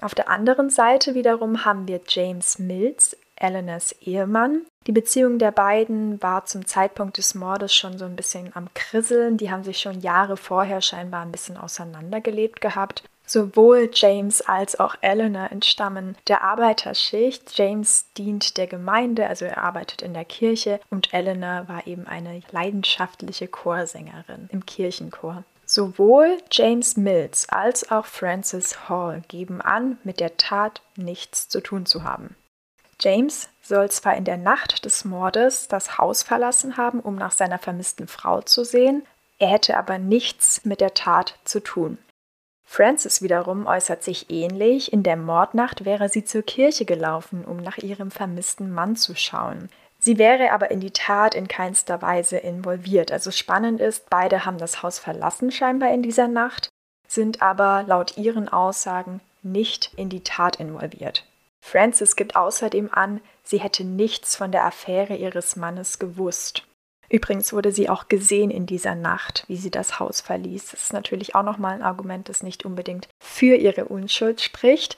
Auf 0.00 0.14
der 0.14 0.30
anderen 0.30 0.70
Seite 0.70 1.14
wiederum 1.14 1.64
haben 1.64 1.86
wir 1.86 2.00
James 2.08 2.58
Mills, 2.58 3.16
Eleanors 3.40 3.92
Ehemann. 4.00 4.66
Die 4.86 4.92
Beziehung 4.92 5.38
der 5.38 5.50
beiden 5.50 6.22
war 6.22 6.46
zum 6.46 6.66
Zeitpunkt 6.66 7.18
des 7.18 7.34
Mordes 7.34 7.74
schon 7.74 7.98
so 7.98 8.04
ein 8.04 8.16
bisschen 8.16 8.50
am 8.54 8.72
Krisseln. 8.74 9.36
Die 9.36 9.50
haben 9.50 9.64
sich 9.64 9.78
schon 9.78 10.00
Jahre 10.00 10.36
vorher 10.36 10.80
scheinbar 10.80 11.22
ein 11.22 11.32
bisschen 11.32 11.56
auseinandergelebt 11.56 12.60
gehabt. 12.60 13.02
Sowohl 13.26 13.90
James 13.94 14.42
als 14.42 14.80
auch 14.80 14.96
Eleanor 15.02 15.52
entstammen 15.52 16.16
der 16.26 16.42
Arbeiterschicht. 16.42 17.56
James 17.56 18.06
dient 18.18 18.56
der 18.56 18.66
Gemeinde, 18.66 19.28
also 19.28 19.44
er 19.44 19.58
arbeitet 19.58 20.02
in 20.02 20.14
der 20.14 20.24
Kirche 20.24 20.80
und 20.90 21.14
Eleanor 21.14 21.68
war 21.68 21.86
eben 21.86 22.08
eine 22.08 22.40
leidenschaftliche 22.50 23.46
Chorsängerin 23.46 24.48
im 24.50 24.66
Kirchenchor. 24.66 25.44
Sowohl 25.64 26.38
James 26.50 26.96
Mills 26.96 27.48
als 27.48 27.92
auch 27.92 28.06
Francis 28.06 28.88
Hall 28.88 29.22
geben 29.28 29.60
an, 29.60 29.98
mit 30.02 30.18
der 30.18 30.36
Tat 30.36 30.82
nichts 30.96 31.48
zu 31.48 31.60
tun 31.60 31.86
zu 31.86 32.02
haben. 32.02 32.34
James 33.00 33.48
soll 33.62 33.90
zwar 33.90 34.16
in 34.16 34.24
der 34.24 34.36
Nacht 34.36 34.84
des 34.84 35.04
Mordes 35.04 35.68
das 35.68 35.98
Haus 35.98 36.22
verlassen 36.22 36.76
haben, 36.76 37.00
um 37.00 37.16
nach 37.16 37.32
seiner 37.32 37.58
vermissten 37.58 38.06
Frau 38.06 38.40
zu 38.42 38.64
sehen, 38.64 39.06
er 39.38 39.48
hätte 39.48 39.76
aber 39.78 39.98
nichts 39.98 40.64
mit 40.64 40.80
der 40.80 40.92
Tat 40.92 41.34
zu 41.44 41.60
tun. 41.60 41.98
Francis 42.64 43.22
wiederum 43.22 43.66
äußert 43.66 44.04
sich 44.04 44.30
ähnlich. 44.30 44.92
In 44.92 45.02
der 45.02 45.16
Mordnacht 45.16 45.84
wäre 45.84 46.08
sie 46.08 46.24
zur 46.24 46.42
Kirche 46.42 46.84
gelaufen, 46.84 47.44
um 47.44 47.56
nach 47.56 47.78
ihrem 47.78 48.10
vermissten 48.12 48.70
Mann 48.70 48.94
zu 48.94 49.16
schauen. 49.16 49.70
Sie 49.98 50.18
wäre 50.18 50.52
aber 50.52 50.70
in 50.70 50.80
die 50.80 50.92
Tat 50.92 51.34
in 51.34 51.48
keinster 51.48 52.00
Weise 52.00 52.36
involviert. 52.36 53.10
Also 53.10 53.30
spannend 53.30 53.80
ist, 53.80 54.08
beide 54.08 54.44
haben 54.44 54.58
das 54.58 54.82
Haus 54.82 54.98
verlassen 54.98 55.50
scheinbar 55.50 55.92
in 55.92 56.02
dieser 56.02 56.28
Nacht, 56.28 56.68
sind 57.08 57.42
aber 57.42 57.82
laut 57.86 58.16
ihren 58.16 58.48
Aussagen 58.48 59.20
nicht 59.42 59.92
in 59.96 60.08
die 60.08 60.22
Tat 60.22 60.56
involviert. 60.56 61.24
Frances 61.60 62.16
gibt 62.16 62.36
außerdem 62.36 62.92
an, 62.92 63.20
sie 63.42 63.60
hätte 63.60 63.84
nichts 63.84 64.36
von 64.36 64.52
der 64.52 64.64
Affäre 64.64 65.16
ihres 65.16 65.56
Mannes 65.56 65.98
gewusst. 65.98 66.66
Übrigens 67.08 67.52
wurde 67.52 67.72
sie 67.72 67.88
auch 67.88 68.08
gesehen 68.08 68.50
in 68.50 68.66
dieser 68.66 68.94
Nacht, 68.94 69.44
wie 69.48 69.56
sie 69.56 69.70
das 69.70 69.98
Haus 69.98 70.20
verließ. 70.20 70.70
Das 70.70 70.84
ist 70.84 70.92
natürlich 70.92 71.34
auch 71.34 71.42
nochmal 71.42 71.74
ein 71.74 71.82
Argument, 71.82 72.28
das 72.28 72.42
nicht 72.42 72.64
unbedingt 72.64 73.08
für 73.20 73.56
ihre 73.56 73.86
Unschuld 73.86 74.40
spricht. 74.40 74.96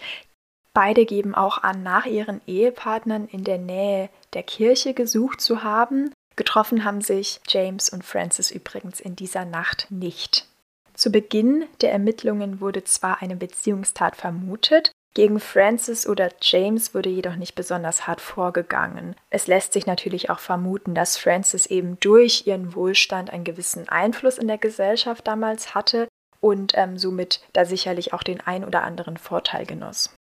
Beide 0.75 1.07
geben 1.07 1.35
auch 1.35 1.63
an, 1.63 1.83
nach 1.83 2.07
ihren 2.07 2.41
Ehepartnern 2.47 3.27
in 3.29 3.45
der 3.45 3.59
Nähe 3.59 4.11
der 4.35 4.43
Kirche 4.43 4.93
gesucht 4.95 5.41
zu 5.41 5.63
haben. 5.63 6.13
Getroffen 6.37 6.85
haben 6.85 7.01
sich 7.01 7.41
James 7.49 7.89
und 7.89 8.05
Francis 8.05 8.51
übrigens 8.51 9.01
in 9.01 9.17
dieser 9.17 9.45
Nacht 9.45 9.87
nicht. 9.91 10.47
Zu 10.95 11.11
Beginn 11.11 11.65
der 11.81 11.93
Ermittlungen 11.93 12.61
wurde 12.61 12.85
zwar 12.85 13.23
eine 13.23 13.37
Beziehungstat 13.37 14.17
vermutet, 14.17 14.93
gegen 15.15 15.41
Francis 15.41 16.07
oder 16.07 16.31
James 16.41 16.95
wurde 16.95 17.11
jedoch 17.11 17.37
nicht 17.37 17.55
besonders 17.55 18.07
hart 18.07 18.21
vorgegangen. 18.21 19.15
Es 19.31 19.47
lässt 19.47 19.73
sich 19.73 19.87
natürlich 19.87 20.31
auch 20.31 20.39
vermuten, 20.39 20.95
dass 20.95 21.19
Francis 21.19 21.67
eben 21.67 21.99
durch 22.01 22.47
ihren 22.47 22.75
Wohlstand 22.75 23.31
einen 23.31 23.45
gewissen 23.45 23.89
Einfluss 23.89 24.39
in 24.39 24.49
der 24.49 24.59
Gesellschaft 24.59 25.27
damals 25.27 25.75
hatte 25.75 26.09
und 26.41 26.73
ähm, 26.77 26.99
somit 26.99 27.41
da 27.53 27.65
sicherlich 27.65 28.13
auch 28.13 28.23
den 28.23 28.41
ein 28.41 28.65
oder 28.65 28.83
anderen 28.83 29.17
Vorteil 29.17 29.67
genoss. 29.67 30.15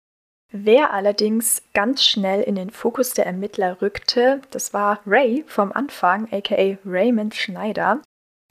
Wer 0.50 0.94
allerdings 0.94 1.62
ganz 1.74 2.02
schnell 2.02 2.40
in 2.40 2.54
den 2.54 2.70
Fokus 2.70 3.12
der 3.12 3.26
Ermittler 3.26 3.82
rückte, 3.82 4.40
das 4.50 4.72
war 4.72 5.00
Ray 5.06 5.44
vom 5.46 5.72
Anfang, 5.72 6.26
aka 6.32 6.78
Raymond 6.86 7.34
Schneider. 7.34 8.00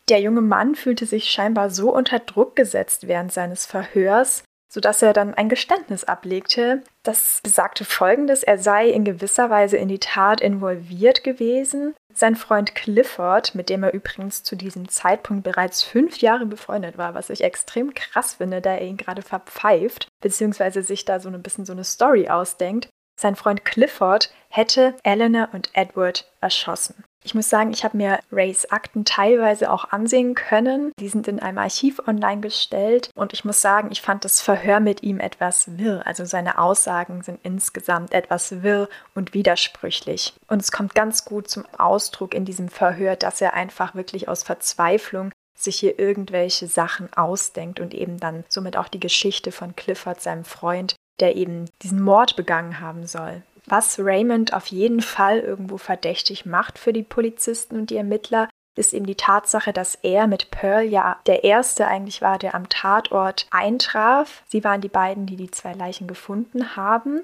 Der 0.07 0.21
junge 0.21 0.41
Mann 0.41 0.75
fühlte 0.75 1.07
sich 1.07 1.31
scheinbar 1.31 1.71
so 1.71 1.93
unter 1.93 2.19
Druck 2.19 2.55
gesetzt 2.55 3.07
während 3.07 3.33
seines 3.33 3.65
Verhörs, 3.65 4.43
sodass 4.69 5.01
er 5.01 5.13
dann 5.13 5.33
ein 5.33 5.49
Geständnis 5.49 6.03
ablegte. 6.03 6.83
Das 7.03 7.39
besagte 7.43 7.85
folgendes, 7.85 8.43
er 8.43 8.57
sei 8.57 8.89
in 8.89 9.05
gewisser 9.05 9.49
Weise 9.49 9.77
in 9.77 9.87
die 9.87 9.99
Tat 9.99 10.41
involviert 10.41 11.23
gewesen. 11.23 11.95
Sein 12.13 12.35
Freund 12.35 12.75
Clifford, 12.75 13.53
mit 13.53 13.69
dem 13.69 13.83
er 13.83 13.93
übrigens 13.93 14.43
zu 14.43 14.55
diesem 14.55 14.89
Zeitpunkt 14.89 15.43
bereits 15.43 15.83
fünf 15.83 16.17
Jahre 16.17 16.45
befreundet 16.45 16.97
war, 16.97 17.13
was 17.13 17.29
ich 17.29 17.43
extrem 17.43 17.93
krass 17.93 18.35
finde, 18.35 18.59
da 18.59 18.71
er 18.71 18.85
ihn 18.85 18.97
gerade 18.97 19.21
verpfeift, 19.21 20.07
beziehungsweise 20.21 20.81
sich 20.81 21.05
da 21.05 21.19
so 21.19 21.29
ein 21.29 21.43
bisschen 21.43 21.65
so 21.65 21.73
eine 21.73 21.83
Story 21.83 22.27
ausdenkt. 22.27 22.89
Sein 23.19 23.35
Freund 23.35 23.65
Clifford 23.65 24.31
hätte 24.49 24.95
Eleanor 25.03 25.49
und 25.51 25.71
Edward 25.73 26.31
erschossen. 26.39 27.03
Ich 27.23 27.33
muss 27.35 27.49
sagen, 27.49 27.71
ich 27.71 27.83
habe 27.83 27.97
mir 27.97 28.19
Rays 28.31 28.71
Akten 28.71 29.03
teilweise 29.03 29.69
auch 29.71 29.91
ansehen 29.91 30.33
können. 30.33 30.93
Die 30.99 31.09
sind 31.09 31.27
in 31.27 31.41
einem 31.41 31.57
Archiv 31.57 31.99
online 32.07 32.41
gestellt 32.41 33.09
und 33.15 33.33
ich 33.33 33.43
muss 33.43 33.59
sagen, 33.59 33.89
ich 33.91 34.01
fand 34.01 34.23
das 34.23 34.39
Verhör 34.39 34.79
mit 34.79 35.03
ihm 35.03 35.19
etwas 35.19 35.77
wirr. 35.77 36.03
Also 36.05 36.23
seine 36.23 36.57
Aussagen 36.57 37.23
sind 37.23 37.39
insgesamt 37.43 38.13
etwas 38.13 38.63
wirr 38.63 38.87
und 39.13 39.33
widersprüchlich. 39.33 40.35
Und 40.47 40.61
es 40.61 40.71
kommt 40.71 40.95
ganz 40.95 41.25
gut 41.25 41.49
zum 41.49 41.65
Ausdruck 41.77 42.33
in 42.33 42.45
diesem 42.45 42.69
Verhör, 42.69 43.17
dass 43.17 43.41
er 43.41 43.55
einfach 43.55 43.95
wirklich 43.95 44.29
aus 44.29 44.43
Verzweiflung 44.43 45.31
sich 45.57 45.77
hier 45.77 45.99
irgendwelche 45.99 46.67
Sachen 46.67 47.11
ausdenkt 47.11 47.79
und 47.79 47.93
eben 47.93 48.19
dann 48.19 48.45
somit 48.47 48.77
auch 48.77 48.87
die 48.87 48.99
Geschichte 48.99 49.51
von 49.51 49.75
Clifford, 49.75 50.21
seinem 50.21 50.45
Freund, 50.45 50.95
der 51.19 51.35
eben 51.35 51.65
diesen 51.81 52.01
Mord 52.01 52.35
begangen 52.35 52.79
haben 52.79 53.07
soll. 53.07 53.41
Was 53.65 53.99
Raymond 53.99 54.53
auf 54.53 54.67
jeden 54.67 55.01
Fall 55.01 55.39
irgendwo 55.39 55.77
verdächtig 55.77 56.45
macht 56.45 56.79
für 56.79 56.93
die 56.93 57.03
Polizisten 57.03 57.77
und 57.77 57.89
die 57.89 57.97
Ermittler, 57.97 58.49
ist 58.77 58.93
eben 58.93 59.05
die 59.05 59.15
Tatsache, 59.15 59.73
dass 59.73 59.95
er 59.95 60.27
mit 60.27 60.51
Pearl 60.51 60.83
ja 60.83 61.17
der 61.25 61.43
Erste 61.43 61.87
eigentlich 61.87 62.21
war, 62.21 62.37
der 62.37 62.55
am 62.55 62.69
Tatort 62.69 63.47
eintraf. 63.51 64.43
Sie 64.47 64.63
waren 64.63 64.81
die 64.81 64.87
beiden, 64.87 65.25
die 65.25 65.35
die 65.35 65.51
zwei 65.51 65.73
Leichen 65.73 66.07
gefunden 66.07 66.75
haben. 66.75 67.21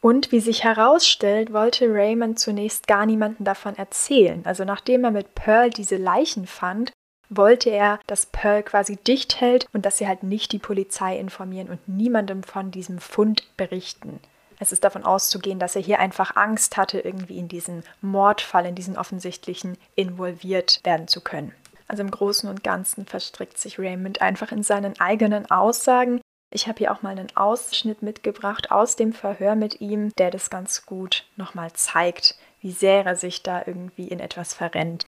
Und 0.00 0.30
wie 0.32 0.40
sich 0.40 0.64
herausstellt, 0.64 1.52
wollte 1.52 1.86
Raymond 1.88 2.38
zunächst 2.38 2.86
gar 2.86 3.06
niemanden 3.06 3.44
davon 3.44 3.76
erzählen. 3.76 4.42
Also 4.44 4.64
nachdem 4.64 5.04
er 5.04 5.10
mit 5.10 5.34
Pearl 5.34 5.70
diese 5.70 5.96
Leichen 5.96 6.46
fand, 6.46 6.92
wollte 7.28 7.70
er, 7.70 7.98
dass 8.06 8.26
Pearl 8.26 8.62
quasi 8.62 8.96
dicht 8.96 9.40
hält 9.40 9.66
und 9.72 9.84
dass 9.86 9.98
sie 9.98 10.06
halt 10.06 10.22
nicht 10.22 10.52
die 10.52 10.58
Polizei 10.58 11.18
informieren 11.18 11.68
und 11.68 11.88
niemandem 11.88 12.42
von 12.42 12.70
diesem 12.70 12.98
Fund 12.98 13.44
berichten. 13.56 14.20
Es 14.58 14.72
ist 14.72 14.84
davon 14.84 15.04
auszugehen, 15.04 15.58
dass 15.58 15.76
er 15.76 15.82
hier 15.82 15.98
einfach 15.98 16.36
Angst 16.36 16.76
hatte, 16.76 17.00
irgendwie 17.00 17.38
in 17.38 17.48
diesen 17.48 17.82
Mordfall, 18.00 18.66
in 18.66 18.74
diesen 18.74 18.96
offensichtlichen 18.96 19.76
involviert 19.94 20.80
werden 20.84 21.08
zu 21.08 21.20
können. 21.20 21.52
Also 21.88 22.02
im 22.02 22.10
Großen 22.10 22.48
und 22.48 22.64
Ganzen 22.64 23.06
verstrickt 23.06 23.58
sich 23.58 23.78
Raymond 23.78 24.22
einfach 24.22 24.52
in 24.52 24.62
seinen 24.62 24.98
eigenen 24.98 25.50
Aussagen. 25.50 26.20
Ich 26.50 26.66
habe 26.66 26.78
hier 26.78 26.92
auch 26.92 27.02
mal 27.02 27.10
einen 27.10 27.36
Ausschnitt 27.36 28.02
mitgebracht 28.02 28.70
aus 28.70 28.96
dem 28.96 29.12
Verhör 29.12 29.56
mit 29.56 29.80
ihm, 29.80 30.10
der 30.16 30.30
das 30.30 30.48
ganz 30.48 30.86
gut 30.86 31.26
nochmal 31.36 31.72
zeigt, 31.74 32.36
wie 32.60 32.72
sehr 32.72 33.04
er 33.04 33.16
sich 33.16 33.42
da 33.42 33.62
irgendwie 33.66 34.08
in 34.08 34.20
etwas 34.20 34.54
verrennt. 34.54 35.04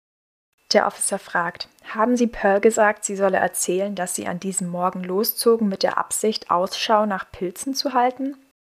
Der 0.74 0.88
Officer 0.88 1.20
fragt, 1.20 1.68
haben 1.94 2.16
Sie 2.16 2.26
Pearl 2.26 2.60
gesagt, 2.60 3.04
sie 3.04 3.14
solle 3.14 3.36
erzählen, 3.38 3.94
dass 3.94 4.16
Sie 4.16 4.26
an 4.26 4.40
diesem 4.40 4.68
Morgen 4.68 5.04
loszogen 5.04 5.68
mit 5.68 5.84
der 5.84 5.98
Absicht, 5.98 6.50
Ausschau 6.50 7.06
nach 7.06 7.30
Pilzen 7.30 7.74
zu 7.74 7.92
halten? 7.92 8.36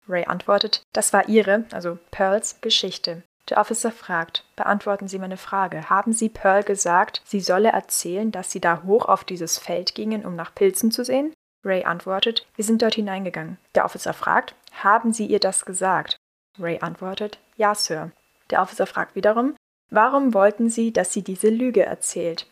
Ray 0.08 0.26
antwortet, 0.26 0.82
das 0.92 1.12
war 1.12 1.28
ihre, 1.28 1.64
also 1.70 1.98
Pearls, 2.10 2.60
Geschichte. 2.60 3.22
Der 3.48 3.58
Officer 3.58 3.92
fragt, 3.92 4.44
beantworten 4.56 5.06
Sie 5.06 5.20
meine 5.20 5.36
Frage. 5.36 5.88
Haben 5.88 6.12
Sie 6.12 6.28
Pearl 6.28 6.64
gesagt, 6.64 7.22
sie 7.24 7.40
solle 7.40 7.68
erzählen, 7.68 8.32
dass 8.32 8.50
sie 8.50 8.60
da 8.60 8.82
hoch 8.82 9.06
auf 9.06 9.22
dieses 9.22 9.58
Feld 9.58 9.94
gingen, 9.94 10.26
um 10.26 10.34
nach 10.34 10.52
Pilzen 10.52 10.90
zu 10.90 11.04
sehen? 11.04 11.32
Ray 11.64 11.84
antwortet, 11.84 12.46
wir 12.56 12.64
sind 12.64 12.82
dort 12.82 12.96
hineingegangen. 12.96 13.58
Der 13.76 13.84
Officer 13.84 14.12
fragt, 14.14 14.56
haben 14.72 15.12
Sie 15.12 15.26
ihr 15.26 15.40
das 15.40 15.64
gesagt? 15.64 16.16
Ray 16.58 16.80
antwortet, 16.80 17.38
ja, 17.56 17.74
Sir. 17.74 18.10
Der 18.50 18.60
Officer 18.60 18.86
fragt 18.86 19.14
wiederum, 19.14 19.54
warum 19.94 20.34
wollten 20.34 20.68
Sie, 20.68 20.92
dass 20.92 21.12
sie 21.12 21.22
diese 21.22 21.48
Lüge 21.48 21.84
erzählt? 21.84 22.46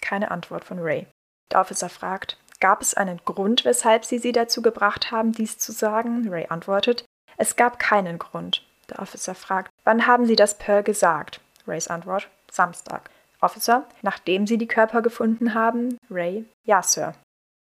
Keine 0.00 0.30
Antwort 0.30 0.64
von 0.64 0.78
Ray. 0.78 1.06
Der 1.52 1.60
Officer 1.60 1.88
fragt, 1.88 2.38
gab 2.60 2.82
es 2.82 2.94
einen 2.94 3.20
Grund, 3.24 3.64
weshalb 3.64 4.04
Sie 4.04 4.18
sie 4.18 4.32
dazu 4.32 4.62
gebracht 4.62 5.10
haben, 5.10 5.32
dies 5.32 5.58
zu 5.58 5.72
sagen? 5.72 6.28
Ray 6.28 6.46
antwortet, 6.48 7.04
es 7.36 7.56
gab 7.56 7.78
keinen 7.78 8.18
Grund. 8.18 8.66
Der 8.90 9.00
Officer 9.00 9.34
fragt, 9.34 9.70
wann 9.84 10.06
haben 10.06 10.26
Sie 10.26 10.36
das 10.36 10.58
Pearl 10.58 10.82
gesagt? 10.82 11.40
Rays 11.66 11.88
Antwort, 11.88 12.28
Samstag. 12.50 13.10
Officer, 13.40 13.86
nachdem 14.02 14.46
Sie 14.46 14.58
die 14.58 14.68
Körper 14.68 15.02
gefunden 15.02 15.54
haben? 15.54 15.98
Ray, 16.10 16.44
ja, 16.64 16.82
Sir. 16.82 17.14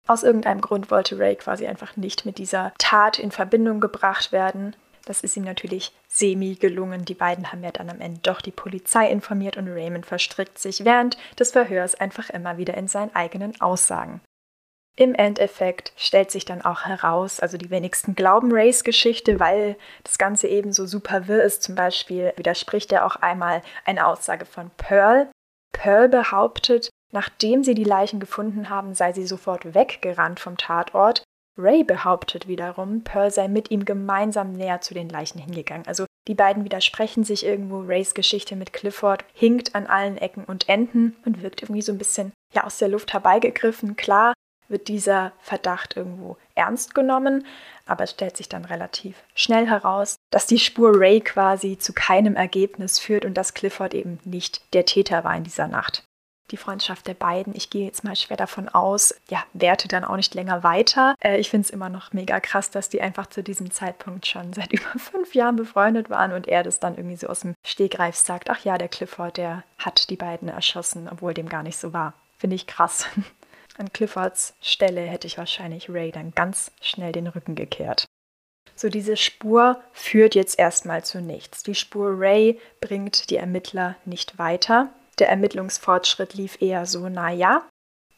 Aus 0.06 0.22
irgendeinem 0.22 0.60
Grund 0.60 0.90
wollte 0.90 1.18
Ray 1.18 1.36
quasi 1.36 1.66
einfach 1.66 1.96
nicht 1.96 2.24
mit 2.24 2.38
dieser 2.38 2.72
Tat 2.78 3.18
in 3.18 3.30
Verbindung 3.30 3.80
gebracht 3.80 4.32
werden. 4.32 4.76
Das 5.08 5.22
ist 5.22 5.38
ihm 5.38 5.44
natürlich 5.44 5.92
semi 6.06 6.56
gelungen. 6.56 7.06
Die 7.06 7.14
beiden 7.14 7.50
haben 7.50 7.64
ja 7.64 7.70
dann 7.72 7.88
am 7.88 8.02
Ende 8.02 8.20
doch 8.20 8.42
die 8.42 8.50
Polizei 8.50 9.10
informiert 9.10 9.56
und 9.56 9.66
Raymond 9.66 10.04
verstrickt 10.04 10.58
sich 10.58 10.84
während 10.84 11.16
des 11.38 11.52
Verhörs 11.52 11.94
einfach 11.94 12.28
immer 12.28 12.58
wieder 12.58 12.74
in 12.74 12.88
seinen 12.88 13.14
eigenen 13.14 13.58
Aussagen. 13.58 14.20
Im 14.96 15.14
Endeffekt 15.14 15.94
stellt 15.96 16.30
sich 16.30 16.44
dann 16.44 16.60
auch 16.60 16.84
heraus, 16.84 17.40
also 17.40 17.56
die 17.56 17.70
wenigsten 17.70 18.16
glauben 18.16 18.52
Rays 18.52 18.84
Geschichte, 18.84 19.40
weil 19.40 19.78
das 20.04 20.18
Ganze 20.18 20.46
eben 20.46 20.74
so 20.74 20.84
super 20.84 21.26
wirr 21.26 21.42
ist. 21.42 21.62
Zum 21.62 21.74
Beispiel 21.74 22.34
widerspricht 22.36 22.92
er 22.92 23.06
auch 23.06 23.16
einmal 23.16 23.62
eine 23.86 24.06
Aussage 24.06 24.44
von 24.44 24.70
Pearl. 24.76 25.30
Pearl 25.72 26.10
behauptet, 26.10 26.90
nachdem 27.12 27.64
sie 27.64 27.74
die 27.74 27.84
Leichen 27.84 28.20
gefunden 28.20 28.68
haben, 28.68 28.92
sei 28.92 29.14
sie 29.14 29.26
sofort 29.26 29.72
weggerannt 29.72 30.38
vom 30.38 30.58
Tatort. 30.58 31.22
Ray 31.58 31.82
behauptet 31.82 32.46
wiederum, 32.46 33.02
Pearl 33.02 33.30
sei 33.30 33.48
mit 33.48 33.70
ihm 33.70 33.84
gemeinsam 33.84 34.52
näher 34.52 34.80
zu 34.80 34.94
den 34.94 35.08
Leichen 35.08 35.40
hingegangen. 35.40 35.86
Also 35.86 36.06
die 36.28 36.34
beiden 36.34 36.64
widersprechen 36.64 37.24
sich 37.24 37.44
irgendwo. 37.44 37.80
Rays 37.80 38.14
Geschichte 38.14 38.54
mit 38.54 38.72
Clifford 38.72 39.24
hinkt 39.32 39.74
an 39.74 39.86
allen 39.86 40.16
Ecken 40.16 40.44
und 40.44 40.68
Enden 40.68 41.16
und 41.24 41.42
wirkt 41.42 41.62
irgendwie 41.62 41.82
so 41.82 41.90
ein 41.90 41.98
bisschen 41.98 42.32
ja 42.54 42.64
aus 42.64 42.78
der 42.78 42.88
Luft 42.88 43.12
herbeigegriffen. 43.12 43.96
Klar 43.96 44.34
wird 44.68 44.88
dieser 44.88 45.32
Verdacht 45.40 45.96
irgendwo 45.96 46.36
ernst 46.54 46.94
genommen, 46.94 47.46
aber 47.86 48.04
es 48.04 48.10
stellt 48.10 48.36
sich 48.36 48.48
dann 48.48 48.66
relativ 48.66 49.24
schnell 49.34 49.66
heraus, 49.66 50.16
dass 50.30 50.46
die 50.46 50.58
Spur 50.58 50.92
Ray 50.94 51.20
quasi 51.20 51.78
zu 51.78 51.92
keinem 51.94 52.36
Ergebnis 52.36 52.98
führt 52.98 53.24
und 53.24 53.34
dass 53.34 53.54
Clifford 53.54 53.94
eben 53.94 54.20
nicht 54.24 54.62
der 54.74 54.84
Täter 54.84 55.24
war 55.24 55.34
in 55.34 55.44
dieser 55.44 55.68
Nacht 55.68 56.04
die 56.50 56.56
Freundschaft 56.56 57.06
der 57.06 57.14
beiden. 57.14 57.54
Ich 57.54 57.70
gehe 57.70 57.84
jetzt 57.84 58.04
mal 58.04 58.16
schwer 58.16 58.36
davon 58.36 58.68
aus, 58.68 59.14
ja, 59.28 59.44
werte 59.52 59.88
dann 59.88 60.04
auch 60.04 60.16
nicht 60.16 60.34
länger 60.34 60.62
weiter. 60.62 61.14
Äh, 61.22 61.38
ich 61.38 61.50
finde 61.50 61.66
es 61.66 61.70
immer 61.70 61.88
noch 61.88 62.12
mega 62.12 62.40
krass, 62.40 62.70
dass 62.70 62.88
die 62.88 63.00
einfach 63.00 63.26
zu 63.26 63.42
diesem 63.42 63.70
Zeitpunkt 63.70 64.26
schon 64.26 64.52
seit 64.54 64.72
über 64.72 64.98
fünf 64.98 65.34
Jahren 65.34 65.56
befreundet 65.56 66.10
waren 66.10 66.32
und 66.32 66.48
er 66.48 66.62
das 66.62 66.80
dann 66.80 66.96
irgendwie 66.96 67.16
so 67.16 67.28
aus 67.28 67.40
dem 67.40 67.54
Stegreif 67.64 68.16
sagt, 68.16 68.50
ach 68.50 68.64
ja, 68.64 68.78
der 68.78 68.88
Clifford, 68.88 69.36
der 69.36 69.64
hat 69.78 70.10
die 70.10 70.16
beiden 70.16 70.48
erschossen, 70.48 71.08
obwohl 71.10 71.34
dem 71.34 71.48
gar 71.48 71.62
nicht 71.62 71.78
so 71.78 71.92
war. 71.92 72.14
Finde 72.38 72.56
ich 72.56 72.66
krass. 72.66 73.06
An 73.78 73.92
Cliffords 73.92 74.54
Stelle 74.60 75.02
hätte 75.02 75.28
ich 75.28 75.38
wahrscheinlich 75.38 75.88
Ray 75.88 76.10
dann 76.10 76.32
ganz 76.32 76.72
schnell 76.80 77.12
den 77.12 77.28
Rücken 77.28 77.54
gekehrt. 77.54 78.06
So, 78.74 78.88
diese 78.88 79.16
Spur 79.16 79.80
führt 79.92 80.34
jetzt 80.34 80.58
erstmal 80.58 81.04
zu 81.04 81.20
nichts. 81.20 81.62
Die 81.62 81.74
Spur 81.74 82.12
Ray 82.16 82.60
bringt 82.80 83.30
die 83.30 83.36
Ermittler 83.36 83.96
nicht 84.04 84.38
weiter 84.38 84.90
der 85.20 85.28
Ermittlungsfortschritt 85.28 86.34
lief 86.34 86.60
eher 86.60 86.86
so, 86.86 87.08
naja, 87.08 87.62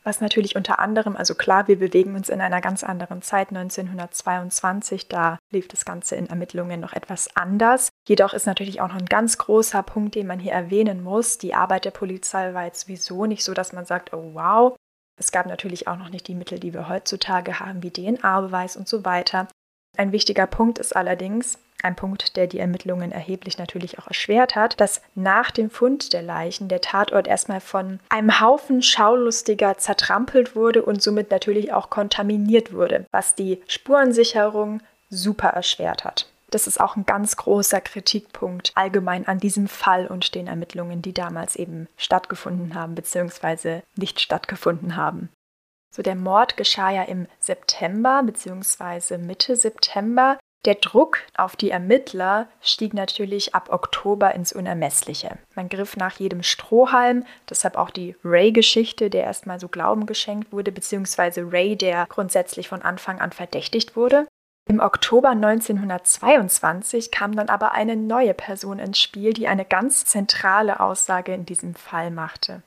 was 0.02 0.20
natürlich 0.20 0.56
unter 0.56 0.78
anderem, 0.78 1.14
also 1.14 1.34
klar, 1.34 1.68
wir 1.68 1.78
bewegen 1.78 2.14
uns 2.14 2.30
in 2.30 2.40
einer 2.40 2.62
ganz 2.62 2.82
anderen 2.82 3.20
Zeit, 3.20 3.48
1922, 3.50 5.08
da 5.08 5.38
lief 5.50 5.68
das 5.68 5.84
Ganze 5.84 6.16
in 6.16 6.26
Ermittlungen 6.26 6.80
noch 6.80 6.94
etwas 6.94 7.36
anders. 7.36 7.90
Jedoch 8.08 8.32
ist 8.32 8.46
natürlich 8.46 8.80
auch 8.80 8.88
noch 8.88 8.96
ein 8.96 9.06
ganz 9.06 9.36
großer 9.36 9.82
Punkt, 9.82 10.14
den 10.14 10.26
man 10.26 10.38
hier 10.38 10.52
erwähnen 10.52 11.02
muss. 11.02 11.36
Die 11.36 11.54
Arbeit 11.54 11.84
der 11.84 11.90
Polizei 11.90 12.54
war 12.54 12.64
jetzt 12.64 12.82
sowieso 12.82 13.26
nicht 13.26 13.44
so, 13.44 13.52
dass 13.52 13.72
man 13.72 13.84
sagt, 13.84 14.14
oh 14.14 14.30
wow. 14.32 14.76
Es 15.18 15.32
gab 15.32 15.44
natürlich 15.44 15.86
auch 15.86 15.98
noch 15.98 16.08
nicht 16.08 16.28
die 16.28 16.34
Mittel, 16.34 16.58
die 16.58 16.72
wir 16.72 16.88
heutzutage 16.88 17.60
haben, 17.60 17.82
wie 17.82 17.90
DNA-Beweis 17.90 18.76
und 18.78 18.88
so 18.88 19.04
weiter. 19.04 19.48
Ein 19.98 20.12
wichtiger 20.12 20.46
Punkt 20.46 20.78
ist 20.78 20.96
allerdings, 20.96 21.58
ein 21.82 21.96
Punkt, 21.96 22.36
der 22.36 22.46
die 22.46 22.58
Ermittlungen 22.58 23.12
erheblich 23.12 23.58
natürlich 23.58 23.98
auch 23.98 24.06
erschwert 24.06 24.56
hat, 24.56 24.80
dass 24.80 25.02
nach 25.14 25.50
dem 25.50 25.70
Fund 25.70 26.12
der 26.12 26.22
Leichen 26.22 26.68
der 26.68 26.80
Tatort 26.80 27.26
erstmal 27.26 27.60
von 27.60 28.00
einem 28.08 28.40
Haufen 28.40 28.82
Schaulustiger 28.82 29.78
zertrampelt 29.78 30.56
wurde 30.56 30.82
und 30.82 31.02
somit 31.02 31.30
natürlich 31.30 31.72
auch 31.72 31.90
kontaminiert 31.90 32.72
wurde, 32.72 33.06
was 33.10 33.34
die 33.34 33.62
Spurensicherung 33.66 34.82
super 35.08 35.48
erschwert 35.48 36.04
hat. 36.04 36.26
Das 36.50 36.66
ist 36.66 36.80
auch 36.80 36.96
ein 36.96 37.06
ganz 37.06 37.36
großer 37.36 37.80
Kritikpunkt 37.80 38.72
allgemein 38.74 39.26
an 39.28 39.38
diesem 39.38 39.68
Fall 39.68 40.06
und 40.06 40.34
den 40.34 40.48
Ermittlungen, 40.48 41.00
die 41.00 41.12
damals 41.12 41.56
eben 41.56 41.88
stattgefunden 41.96 42.74
haben 42.74 42.94
bzw. 42.94 43.82
nicht 43.96 44.20
stattgefunden 44.20 44.96
haben. 44.96 45.30
So, 45.92 46.02
der 46.02 46.14
Mord 46.14 46.56
geschah 46.56 46.90
ja 46.90 47.02
im 47.02 47.26
September 47.38 48.22
bzw. 48.24 49.18
Mitte 49.18 49.56
September. 49.56 50.38
Der 50.66 50.74
Druck 50.74 51.20
auf 51.34 51.56
die 51.56 51.70
Ermittler 51.70 52.46
stieg 52.60 52.92
natürlich 52.92 53.54
ab 53.54 53.70
Oktober 53.70 54.34
ins 54.34 54.52
Unermessliche. 54.52 55.38
Man 55.54 55.70
griff 55.70 55.96
nach 55.96 56.18
jedem 56.18 56.42
Strohhalm, 56.42 57.24
deshalb 57.48 57.76
auch 57.76 57.88
die 57.88 58.14
Ray-Geschichte, 58.22 59.08
der 59.08 59.24
erstmal 59.24 59.58
so 59.58 59.68
Glauben 59.68 60.04
geschenkt 60.04 60.52
wurde, 60.52 60.70
beziehungsweise 60.70 61.50
Ray, 61.50 61.76
der 61.76 62.04
grundsätzlich 62.10 62.68
von 62.68 62.82
Anfang 62.82 63.20
an 63.20 63.32
verdächtigt 63.32 63.96
wurde. 63.96 64.26
Im 64.68 64.80
Oktober 64.80 65.30
1922 65.30 67.10
kam 67.10 67.34
dann 67.34 67.48
aber 67.48 67.72
eine 67.72 67.96
neue 67.96 68.34
Person 68.34 68.78
ins 68.78 69.00
Spiel, 69.00 69.32
die 69.32 69.48
eine 69.48 69.64
ganz 69.64 70.04
zentrale 70.04 70.80
Aussage 70.80 71.32
in 71.32 71.46
diesem 71.46 71.74
Fall 71.74 72.10
machte. 72.10 72.62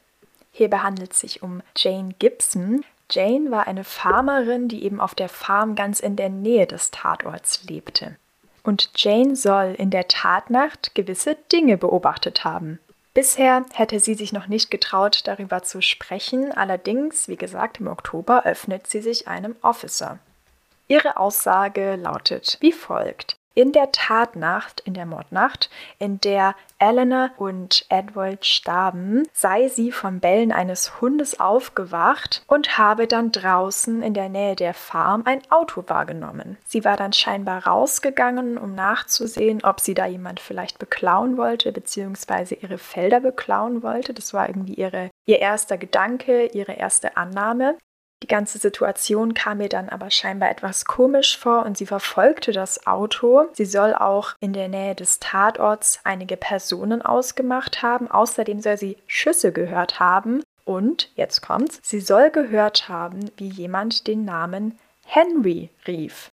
Hierbei 0.51 0.79
handelt 0.79 1.13
es 1.13 1.19
sich 1.19 1.43
um 1.43 1.61
Jane 1.77 2.13
Gibson, 2.17 2.83
Jane 3.13 3.51
war 3.51 3.67
eine 3.67 3.83
Farmerin, 3.83 4.67
die 4.67 4.83
eben 4.83 4.99
auf 4.99 5.13
der 5.13 5.29
Farm 5.29 5.75
ganz 5.75 5.99
in 5.99 6.15
der 6.15 6.29
Nähe 6.29 6.65
des 6.65 6.89
Tatorts 6.89 7.63
lebte. 7.65 8.15
Und 8.63 8.89
Jane 8.95 9.35
soll 9.35 9.75
in 9.77 9.91
der 9.91 10.07
Tatnacht 10.07 10.95
gewisse 10.95 11.35
Dinge 11.51 11.77
beobachtet 11.77 12.43
haben. 12.43 12.79
Bisher 13.13 13.65
hätte 13.73 13.99
sie 13.99 14.15
sich 14.15 14.33
noch 14.33 14.47
nicht 14.47 14.71
getraut, 14.71 15.21
darüber 15.25 15.61
zu 15.61 15.81
sprechen, 15.81 16.51
allerdings, 16.51 17.27
wie 17.27 17.35
gesagt, 17.35 17.79
im 17.79 17.87
Oktober 17.87 18.45
öffnet 18.45 18.87
sie 18.87 19.01
sich 19.01 19.27
einem 19.27 19.55
Officer. 19.61 20.17
Ihre 20.87 21.17
Aussage 21.17 21.95
lautet 21.95 22.57
wie 22.61 22.71
folgt. 22.71 23.35
In 23.55 23.71
der 23.71 23.91
Tatnacht, 23.91 24.79
in 24.79 24.95
der 24.95 25.05
Mordnacht, 25.05 25.69
in 25.99 26.19
der 26.19 26.55
Eleanor 26.79 27.29
und 27.37 27.85
Edward 27.89 28.47
starben, 28.47 29.27
sei 29.31 29.67
sie 29.67 29.91
vom 29.91 30.19
Bellen 30.19 30.51
eines 30.51 30.99
Hundes 31.01 31.39
aufgewacht 31.39 32.43
und 32.47 32.79
habe 32.79 33.05
dann 33.05 33.31
draußen 33.31 34.01
in 34.01 34.15
der 34.15 34.29
Nähe 34.29 34.55
der 34.55 34.73
Farm 34.73 35.21
ein 35.25 35.41
Auto 35.51 35.83
wahrgenommen. 35.85 36.57
Sie 36.65 36.83
war 36.83 36.97
dann 36.97 37.13
scheinbar 37.13 37.67
rausgegangen, 37.67 38.57
um 38.57 38.73
nachzusehen, 38.73 39.63
ob 39.63 39.79
sie 39.81 39.93
da 39.93 40.07
jemand 40.07 40.39
vielleicht 40.39 40.79
beklauen 40.79 41.37
wollte, 41.37 41.71
beziehungsweise 41.71 42.55
ihre 42.55 42.79
Felder 42.79 43.19
beklauen 43.19 43.83
wollte. 43.83 44.15
Das 44.15 44.33
war 44.33 44.49
irgendwie 44.49 44.73
ihre, 44.73 45.11
ihr 45.27 45.39
erster 45.39 45.77
Gedanke, 45.77 46.47
ihre 46.47 46.73
erste 46.73 47.17
Annahme. 47.17 47.77
Die 48.23 48.27
ganze 48.27 48.57
Situation 48.57 49.33
kam 49.33 49.59
ihr 49.59 49.67
dann 49.67 49.89
aber 49.89 50.09
scheinbar 50.09 50.49
etwas 50.49 50.85
komisch 50.85 51.37
vor 51.37 51.65
und 51.65 51.77
sie 51.77 51.85
verfolgte 51.85 52.53
das 52.53 52.87
Auto. 52.87 53.47
Sie 53.51 53.65
soll 53.65 53.93
auch 53.93 54.35
in 54.39 54.53
der 54.53 54.69
Nähe 54.69 54.95
des 54.95 55.19
Tatorts 55.19 55.99
einige 56.05 56.37
Personen 56.37 57.01
ausgemacht 57.01 57.83
haben. 57.83 58.09
Außerdem 58.09 58.61
soll 58.61 58.77
sie 58.77 58.95
Schüsse 59.07 59.51
gehört 59.51 59.99
haben. 59.99 60.41
Und, 60.63 61.11
jetzt 61.15 61.41
kommt's, 61.41 61.81
sie 61.83 61.99
soll 61.99 62.29
gehört 62.29 62.87
haben, 62.87 63.29
wie 63.35 63.49
jemand 63.49 64.07
den 64.07 64.23
Namen 64.23 64.79
Henry 65.05 65.69
rief. 65.85 66.31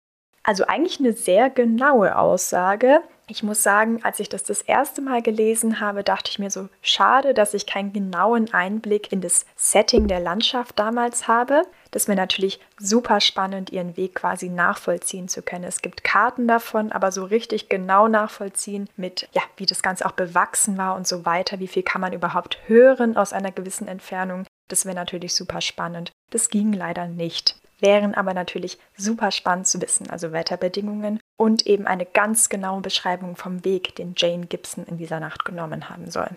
Also 0.49 0.65
eigentlich 0.65 0.99
eine 0.99 1.13
sehr 1.13 1.51
genaue 1.51 2.17
Aussage. 2.17 3.03
Ich 3.27 3.43
muss 3.43 3.63
sagen, 3.63 4.01
als 4.03 4.19
ich 4.19 4.31
das 4.31 4.45
das 4.45 4.63
erste 4.63 5.03
Mal 5.03 5.21
gelesen 5.21 5.79
habe, 5.79 6.03
dachte 6.03 6.31
ich 6.31 6.39
mir 6.39 6.51
so, 6.51 6.71
schade, 6.81 7.35
dass 7.35 7.53
ich 7.53 7.67
keinen 7.67 7.93
genauen 7.93 8.55
Einblick 8.55 9.13
in 9.13 9.21
das 9.21 9.45
Setting 9.57 10.09
der 10.09 10.21
Landschaft 10.21 10.79
damals 10.79 11.29
habe. 11.29 11.65
Das 11.91 12.09
wäre 12.09 12.17
natürlich 12.17 12.61
super 12.79 13.21
spannend, 13.21 13.69
ihren 13.73 13.99
Weg 13.99 14.15
quasi 14.15 14.49
nachvollziehen 14.49 15.29
zu 15.29 15.43
können. 15.43 15.65
Es 15.65 15.83
gibt 15.83 16.03
Karten 16.03 16.49
davon, 16.49 16.93
aber 16.93 17.13
so 17.13 17.27
richtig 17.27 17.69
genau 17.69 18.09
nachvollziehen 18.09 18.89
mit, 18.97 19.29
ja, 19.33 19.43
wie 19.59 19.67
das 19.67 19.83
Ganze 19.83 20.07
auch 20.07 20.13
bewachsen 20.13 20.79
war 20.79 20.97
und 20.97 21.07
so 21.07 21.27
weiter. 21.27 21.59
Wie 21.59 21.69
viel 21.69 21.83
kann 21.83 22.01
man 22.01 22.15
überhaupt 22.15 22.57
hören 22.69 23.19
aus 23.19 23.35
einer 23.35 23.53
gewissen 23.53 23.87
Entfernung? 23.87 24.47
Das 24.69 24.87
wäre 24.87 24.97
natürlich 24.97 25.35
super 25.35 25.61
spannend. 25.61 26.11
Das 26.31 26.49
ging 26.49 26.73
leider 26.73 27.07
nicht. 27.07 27.61
Wären 27.81 28.14
aber 28.14 28.35
natürlich 28.35 28.79
super 28.97 29.31
spannend 29.31 29.67
zu 29.67 29.81
wissen, 29.81 30.11
also 30.11 30.33
Wetterbedingungen 30.33 31.21
und 31.37 31.67
eben 31.67 31.87
eine 31.87 32.07
ganz 32.07 32.49
genaue 32.49 32.81
Beschreibung 32.81 33.37
vom 33.37 33.64
Weg, 33.64 33.95
den 33.97 34.14
Jane 34.17 34.47
Gibson 34.47 34.85
in 34.85 34.99
dieser 34.99 35.21
Nacht 35.21 35.45
genommen 35.45 35.88
haben 35.88 36.11
soll. 36.11 36.31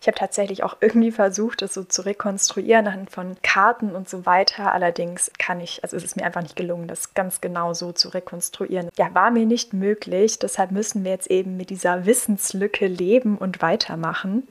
Ich 0.00 0.06
habe 0.06 0.16
tatsächlich 0.16 0.62
auch 0.62 0.76
irgendwie 0.80 1.10
versucht, 1.10 1.60
das 1.60 1.74
so 1.74 1.82
zu 1.82 2.02
rekonstruieren 2.02 2.86
anhand 2.86 3.10
von 3.10 3.36
Karten 3.42 3.96
und 3.96 4.08
so 4.08 4.26
weiter. 4.26 4.72
Allerdings 4.72 5.32
kann 5.38 5.60
ich, 5.60 5.82
also 5.82 5.96
es 5.96 6.04
ist 6.04 6.16
mir 6.16 6.24
einfach 6.24 6.42
nicht 6.42 6.54
gelungen, 6.54 6.86
das 6.86 7.14
ganz 7.14 7.40
genau 7.40 7.74
so 7.74 7.90
zu 7.90 8.10
rekonstruieren. 8.10 8.90
Ja, 8.96 9.12
war 9.14 9.32
mir 9.32 9.44
nicht 9.44 9.72
möglich. 9.72 10.38
Deshalb 10.38 10.70
müssen 10.70 11.02
wir 11.02 11.10
jetzt 11.10 11.30
eben 11.30 11.56
mit 11.56 11.70
dieser 11.70 12.06
Wissenslücke 12.06 12.86
leben 12.86 13.36
und 13.36 13.60
weitermachen. 13.60 14.46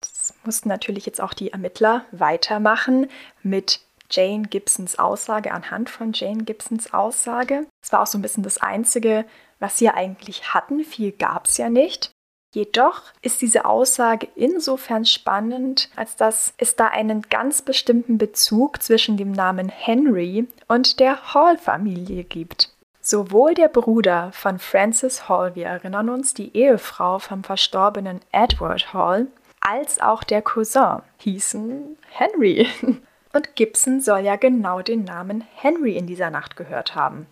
Das 0.00 0.32
mussten 0.44 0.70
natürlich 0.70 1.04
jetzt 1.04 1.20
auch 1.20 1.34
die 1.34 1.52
Ermittler 1.52 2.06
weitermachen 2.10 3.10
mit 3.42 3.80
Jane 4.10 4.48
Gibsons 4.48 4.98
Aussage, 4.98 5.52
anhand 5.52 5.90
von 5.90 6.12
Jane 6.12 6.44
Gibsons 6.44 6.92
Aussage. 6.92 7.66
Es 7.82 7.92
war 7.92 8.02
auch 8.02 8.06
so 8.06 8.18
ein 8.18 8.22
bisschen 8.22 8.42
das 8.42 8.58
Einzige, 8.58 9.24
was 9.58 9.78
sie 9.78 9.86
ja 9.86 9.94
eigentlich 9.94 10.52
hatten. 10.54 10.84
Viel 10.84 11.12
gab 11.12 11.46
es 11.46 11.56
ja 11.56 11.70
nicht. 11.70 12.10
Jedoch 12.52 13.02
ist 13.22 13.42
diese 13.42 13.64
Aussage 13.64 14.26
insofern 14.34 15.04
spannend, 15.04 15.88
als 15.94 16.16
dass 16.16 16.52
es 16.58 16.74
da 16.74 16.88
einen 16.88 17.22
ganz 17.22 17.62
bestimmten 17.62 18.18
Bezug 18.18 18.82
zwischen 18.82 19.16
dem 19.16 19.30
Namen 19.30 19.68
Henry 19.68 20.48
und 20.66 20.98
der 20.98 21.32
Hall-Familie 21.32 22.24
gibt. 22.24 22.74
Sowohl 23.00 23.54
der 23.54 23.68
Bruder 23.68 24.30
von 24.32 24.58
Francis 24.58 25.28
Hall, 25.28 25.54
wir 25.54 25.66
erinnern 25.66 26.10
uns, 26.10 26.34
die 26.34 26.54
Ehefrau 26.56 27.20
vom 27.20 27.44
verstorbenen 27.44 28.20
Edward 28.32 28.92
Hall, 28.92 29.28
als 29.60 30.00
auch 30.00 30.24
der 30.24 30.42
Cousin 30.42 31.02
hießen 31.18 31.96
Henry. 32.10 32.66
Und 33.32 33.54
Gibson 33.54 34.00
soll 34.00 34.20
ja 34.20 34.36
genau 34.36 34.82
den 34.82 35.04
Namen 35.04 35.44
Henry 35.54 35.96
in 35.96 36.06
dieser 36.06 36.30
Nacht 36.30 36.56
gehört 36.56 36.94
haben. 36.94 37.26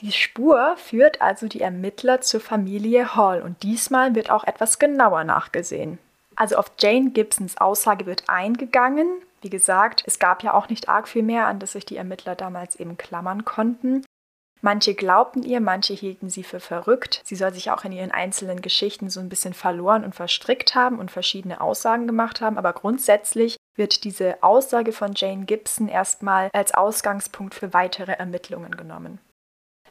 Die 0.00 0.10
Spur 0.10 0.76
führt 0.76 1.22
also 1.22 1.46
die 1.46 1.60
Ermittler 1.60 2.20
zur 2.20 2.40
Familie 2.40 3.14
Hall 3.14 3.42
und 3.42 3.62
diesmal 3.62 4.14
wird 4.14 4.30
auch 4.30 4.44
etwas 4.44 4.80
genauer 4.80 5.22
nachgesehen. 5.22 5.98
Also 6.34 6.56
auf 6.56 6.72
Jane 6.78 7.10
Gibsons 7.10 7.58
Aussage 7.58 8.06
wird 8.06 8.24
eingegangen. 8.26 9.08
Wie 9.40 9.50
gesagt, 9.50 10.02
es 10.06 10.18
gab 10.18 10.42
ja 10.42 10.52
auch 10.54 10.68
nicht 10.68 10.88
arg 10.88 11.06
viel 11.06 11.22
mehr, 11.22 11.46
an 11.46 11.60
das 11.60 11.72
sich 11.72 11.84
die 11.84 11.96
Ermittler 11.96 12.34
damals 12.34 12.74
eben 12.76 12.96
klammern 12.96 13.44
konnten. 13.44 14.04
Manche 14.62 14.94
glaubten 14.94 15.42
ihr, 15.42 15.60
manche 15.60 15.92
hielten 15.92 16.30
sie 16.30 16.42
für 16.42 16.58
verrückt. 16.58 17.20
Sie 17.24 17.36
soll 17.36 17.52
sich 17.52 17.70
auch 17.70 17.84
in 17.84 17.92
ihren 17.92 18.10
einzelnen 18.10 18.62
Geschichten 18.62 19.10
so 19.10 19.20
ein 19.20 19.28
bisschen 19.28 19.52
verloren 19.52 20.04
und 20.04 20.14
verstrickt 20.14 20.74
haben 20.74 20.98
und 20.98 21.10
verschiedene 21.10 21.60
Aussagen 21.60 22.06
gemacht 22.06 22.40
haben, 22.40 22.56
aber 22.56 22.72
grundsätzlich 22.72 23.58
wird 23.76 24.04
diese 24.04 24.42
Aussage 24.42 24.92
von 24.92 25.12
Jane 25.14 25.44
Gibson 25.44 25.88
erstmal 25.88 26.50
als 26.52 26.74
Ausgangspunkt 26.74 27.54
für 27.54 27.72
weitere 27.72 28.12
Ermittlungen 28.12 28.76
genommen. 28.76 29.18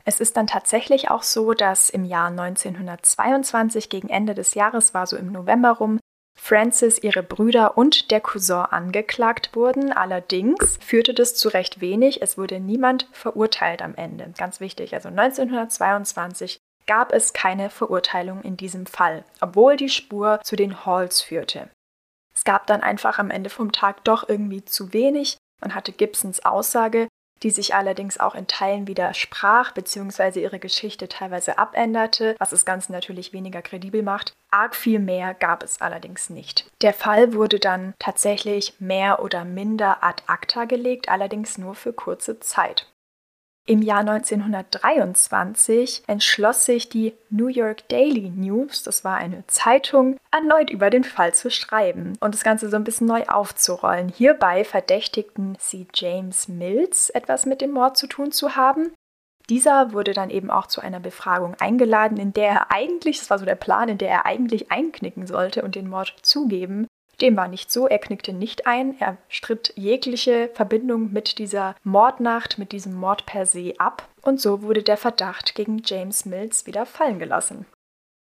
Es 0.06 0.19
ist 0.19 0.36
dann 0.36 0.48
tatsächlich 0.48 1.10
auch 1.10 1.24
so, 1.24 1.54
dass 1.54 1.89
im 1.89 2.04
Jahr 2.04 2.28
1922 2.28 3.89
gegen 3.89 4.10
Ende 4.10 4.36
des 4.36 4.54
Jahres 4.54 4.93
war 4.93 5.08
so 5.08 5.15
im 5.15 5.32
November 5.32 5.72
rum 5.72 6.00
Francis, 6.36 7.02
ihre 7.02 7.24
Brüder 7.24 7.78
und 7.78 8.12
der 8.12 8.19
Cousin 8.19 8.65
angeklagt 8.65 9.56
wurden. 9.56 9.93
Allerdings 9.93 10.78
führte 10.82 11.13
das 11.13 11.36
zu 11.36 11.50
recht 11.50 11.80
wenig. 11.80 12.22
Es 12.22 12.38
wurde 12.38 12.60
niemand 12.60 13.08
verurteilt 13.12 13.82
am 13.82 13.96
Ende. 13.96 14.34
Ganz 14.38 14.60
wichtig. 14.60 14.93
Also 14.93 15.10
1922 15.10 16.58
gab 16.86 17.13
es 17.13 17.32
keine 17.34 17.69
Verurteilung 17.69 18.41
in 18.41 18.58
diesem 18.58 18.86
Fall, 18.86 19.24
obwohl 19.39 19.78
die 19.78 19.89
Spur 19.89 20.39
zu 20.43 20.56
den 20.56 20.86
Halls 20.86 21.22
führte. 21.22 21.69
Es 22.43 22.51
gab 22.51 22.67
dann 22.67 22.82
einfach 22.82 23.19
am 23.19 23.29
Ende 23.29 23.49
vom 23.49 23.71
Tag 23.71 24.03
doch 24.03 24.27
irgendwie 24.27 24.65
zu 24.65 24.91
wenig. 24.91 25.38
Man 25.62 25.73
hatte 25.73 25.93
Gibsons 25.93 26.43
Aussage 26.43 27.08
die 27.43 27.51
sich 27.51 27.75
allerdings 27.75 28.19
auch 28.19 28.36
in 28.36 28.47
Teilen 28.47 28.88
widersprach 28.88 29.71
bzw. 29.73 30.41
ihre 30.41 30.60
Geschichte 30.60 31.08
teilweise 31.08 31.58
abänderte, 31.58 32.36
was 32.39 32.51
das 32.51 32.65
Ganze 32.65 32.91
natürlich 32.91 33.34
weniger 33.34 33.62
kredibel 33.62 34.01
macht. 34.01 34.34
Arg 34.51 34.75
viel 34.75 34.99
mehr 34.99 35.34
gab 35.34 35.63
es 35.63 35.82
allerdings 35.82 36.29
nicht. 36.29 36.69
Der 36.82 36.93
Fall 36.93 37.34
wurde 37.34 37.60
dann 37.60 37.93
tatsächlich 37.99 38.75
mehr 38.79 39.21
oder 39.21 39.45
minder 39.45 40.03
ad 40.03 40.23
acta 40.27 40.65
gelegt, 40.65 41.10
allerdings 41.10 41.58
nur 41.58 41.75
für 41.75 41.91
kurze 41.91 42.39
Zeit. 42.39 42.88
Im 43.65 43.82
Jahr 43.82 44.02
1923 44.02 46.04
entschloss 46.08 46.65
sich 46.65 46.89
die 46.89 47.13
New 47.30 47.47
York 47.47 47.88
Daily 47.88 48.30
News, 48.30 48.84
das 48.84 49.06
war 49.06 49.15
eine 49.15 49.47
Zeitung, 49.47 50.17
erneut 50.32 50.69
über 50.69 50.89
den 50.89 51.06
Fall 51.06 51.34
zu 51.34 51.49
schreiben 51.49 52.17
und 52.19 52.34
das 52.34 52.43
Ganze 52.43 52.69
so 52.69 52.76
ein 52.76 52.84
bisschen 52.84 53.08
neu 53.08 53.23
aufzurollen. 53.23 54.10
Hierbei 54.10 54.65
verdächtigten 54.65 55.56
sie 55.60 55.88
James 55.93 56.49
Mills, 56.49 57.10
etwas 57.10 57.45
mit 57.45 57.62
dem 57.62 57.71
Mord 57.71 57.95
zu 57.95 58.08
tun 58.08 58.34
zu 58.34 58.58
haben. 58.58 58.91
Dieser 59.49 59.93
wurde 59.93 60.13
dann 60.13 60.30
eben 60.30 60.52
auch 60.52 60.67
zu 60.67 60.82
einer 60.82 60.99
Befragung 60.99 61.56
eingeladen, 61.56 62.17
in 62.17 62.34
der 62.34 62.49
er 62.49 62.71
eigentlich, 62.71 63.19
das 63.19 63.30
war 63.30 63.39
so 63.39 63.45
der 63.45 63.56
Plan, 63.56 63.88
in 63.88 63.97
der 63.97 64.10
er 64.10 64.26
eigentlich 64.26 64.73
einknicken 64.73 65.26
sollte 65.26 65.62
und 65.62 65.76
den 65.76 65.88
Mord 65.88 66.13
zugeben. 66.21 66.86
Dem 67.23 67.38
war 67.38 67.47
nicht 67.47 67.71
so, 67.71 67.88
er 67.88 67.99
knickte 67.99 68.33
nicht 68.33 68.67
ein, 68.67 68.99
er 68.99 69.17
stritt 69.29 69.71
jegliche 69.77 70.49
Verbindung 70.53 71.13
mit 71.13 71.39
dieser 71.39 71.73
Mordnacht, 71.83 72.57
mit 72.57 72.73
diesem 72.73 72.93
Mord 72.95 73.25
per 73.25 73.45
se 73.45 73.75
ab 73.77 74.09
und 74.21 74.41
so 74.41 74.62
wurde 74.62 74.83
der 74.83 74.97
Verdacht 74.97 75.55
gegen 75.55 75.81
James 75.86 76.25
Mills 76.25 76.65
wieder 76.65 76.86
fallen 76.86 77.19
gelassen. 77.19 77.65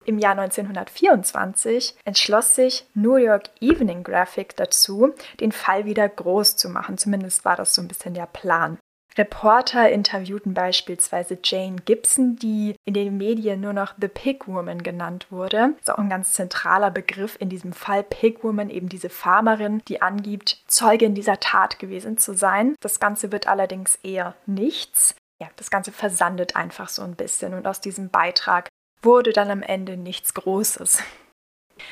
Im 0.05 0.19
Jahr 0.19 0.37
1924 0.37 1.95
entschloss 2.05 2.53
sich 2.53 2.85
New 2.93 3.15
York 3.15 3.49
Evening 3.61 4.03
Graphic 4.03 4.55
dazu, 4.57 5.11
den 5.39 5.51
Fall 5.51 5.85
wieder 5.85 6.07
groß 6.07 6.55
zu 6.57 6.69
machen. 6.69 6.99
Zumindest 6.99 7.45
war 7.45 7.55
das 7.55 7.73
so 7.73 7.81
ein 7.81 7.87
bisschen 7.87 8.13
der 8.13 8.27
Plan. 8.27 8.77
Reporter 9.17 9.89
interviewten 9.89 10.53
beispielsweise 10.53 11.37
Jane 11.43 11.77
Gibson, 11.85 12.35
die 12.35 12.75
in 12.85 12.93
den 12.93 13.17
Medien 13.17 13.61
nur 13.61 13.73
noch 13.73 13.93
The 13.99 14.07
Pig 14.07 14.47
Woman 14.47 14.83
genannt 14.83 15.27
wurde. 15.29 15.73
Das 15.77 15.87
ist 15.87 15.91
auch 15.91 15.99
ein 15.99 16.09
ganz 16.09 16.33
zentraler 16.33 16.91
Begriff 16.91 17.37
in 17.39 17.49
diesem 17.49 17.73
Fall. 17.73 18.03
Pig 18.03 18.43
Woman, 18.43 18.69
eben 18.69 18.89
diese 18.89 19.09
Farmerin, 19.09 19.81
die 19.87 20.01
angibt, 20.01 20.63
Zeugin 20.67 21.15
dieser 21.15 21.39
Tat 21.39 21.79
gewesen 21.79 22.17
zu 22.17 22.33
sein. 22.33 22.75
Das 22.81 22.99
Ganze 22.99 23.31
wird 23.31 23.47
allerdings 23.47 23.95
eher 24.03 24.35
nichts. 24.45 25.15
Ja, 25.39 25.49
das 25.55 25.69
Ganze 25.69 25.91
versandet 25.91 26.55
einfach 26.55 26.89
so 26.89 27.01
ein 27.01 27.15
bisschen 27.15 27.53
und 27.53 27.67
aus 27.67 27.81
diesem 27.81 28.09
Beitrag 28.09 28.69
wurde 29.01 29.33
dann 29.33 29.51
am 29.51 29.61
Ende 29.61 29.97
nichts 29.97 30.33
Großes. 30.33 30.99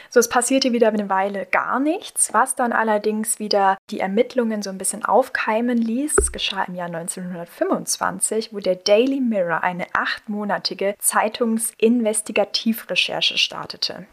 So, 0.10 0.20
es 0.20 0.30
passierte 0.30 0.74
wieder 0.74 0.90
eine 0.90 1.10
Weile 1.10 1.46
gar 1.46 1.80
nichts, 1.80 2.34
was 2.34 2.56
dann 2.56 2.74
allerdings 2.74 3.40
wieder 3.40 3.78
die 3.90 4.02
Ermittlungen 4.02 4.62
so 4.62 4.70
ein 4.70 4.78
bisschen 4.78 5.06
aufkeimen 5.06 5.78
ließ. 5.78 6.18
Es 6.18 6.34
geschah 6.34 6.64
im 6.64 6.76
Jahr 6.76 6.88
1925, 6.88 8.54
wo 8.54 8.60
der 8.60 8.76
Daily 8.76 9.22
Mirror 9.22 9.64
eine 9.64 9.88
achtmonatige 9.94 10.96
Zeitungsinvestigativrecherche 11.00 13.38
startete, 13.38 14.08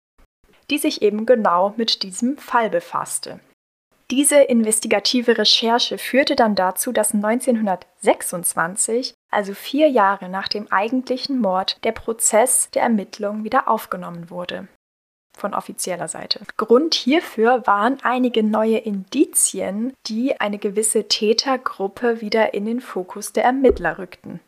die 0.71 0.79
sich 0.79 1.03
eben 1.03 1.27
genau 1.27 1.75
mit 1.77 2.05
diesem 2.05 2.39
Fall 2.39 2.71
befasste. 2.71 3.41
Diese 4.11 4.37
investigative 4.37 5.37
Recherche 5.37 5.99
führte 5.99 6.35
dann 6.35 6.55
dazu, 6.55 6.93
dass 6.93 7.13
1926, 7.13 9.13
also 9.31 9.53
vier 9.53 9.89
Jahre 9.89 10.31
nach 10.31 10.49
dem 10.49 10.73
eigentlichen 10.73 11.41
Mord, 11.41 11.77
der 11.85 11.93
Prozess 11.93 12.71
der 12.71 12.85
Ermittlung 12.85 13.45
wieder 13.45 13.69
aufgenommen 13.69 14.31
wurde 14.31 14.67
von 15.39 15.55
offizieller 15.55 16.09
Seite. 16.09 16.41
Grund 16.57 16.95
hierfür 16.95 17.67
waren 17.67 17.99
einige 18.03 18.43
neue 18.43 18.79
Indizien, 18.79 19.93
die 20.07 20.41
eine 20.41 20.59
gewisse 20.59 21.09
Tätergruppe 21.09 22.21
wieder 22.21 22.55
in 22.55 22.67
den 22.67 22.81
Fokus 22.81 23.33
der 23.33 23.45
Ermittler 23.45 23.99
rückten. 23.99 24.41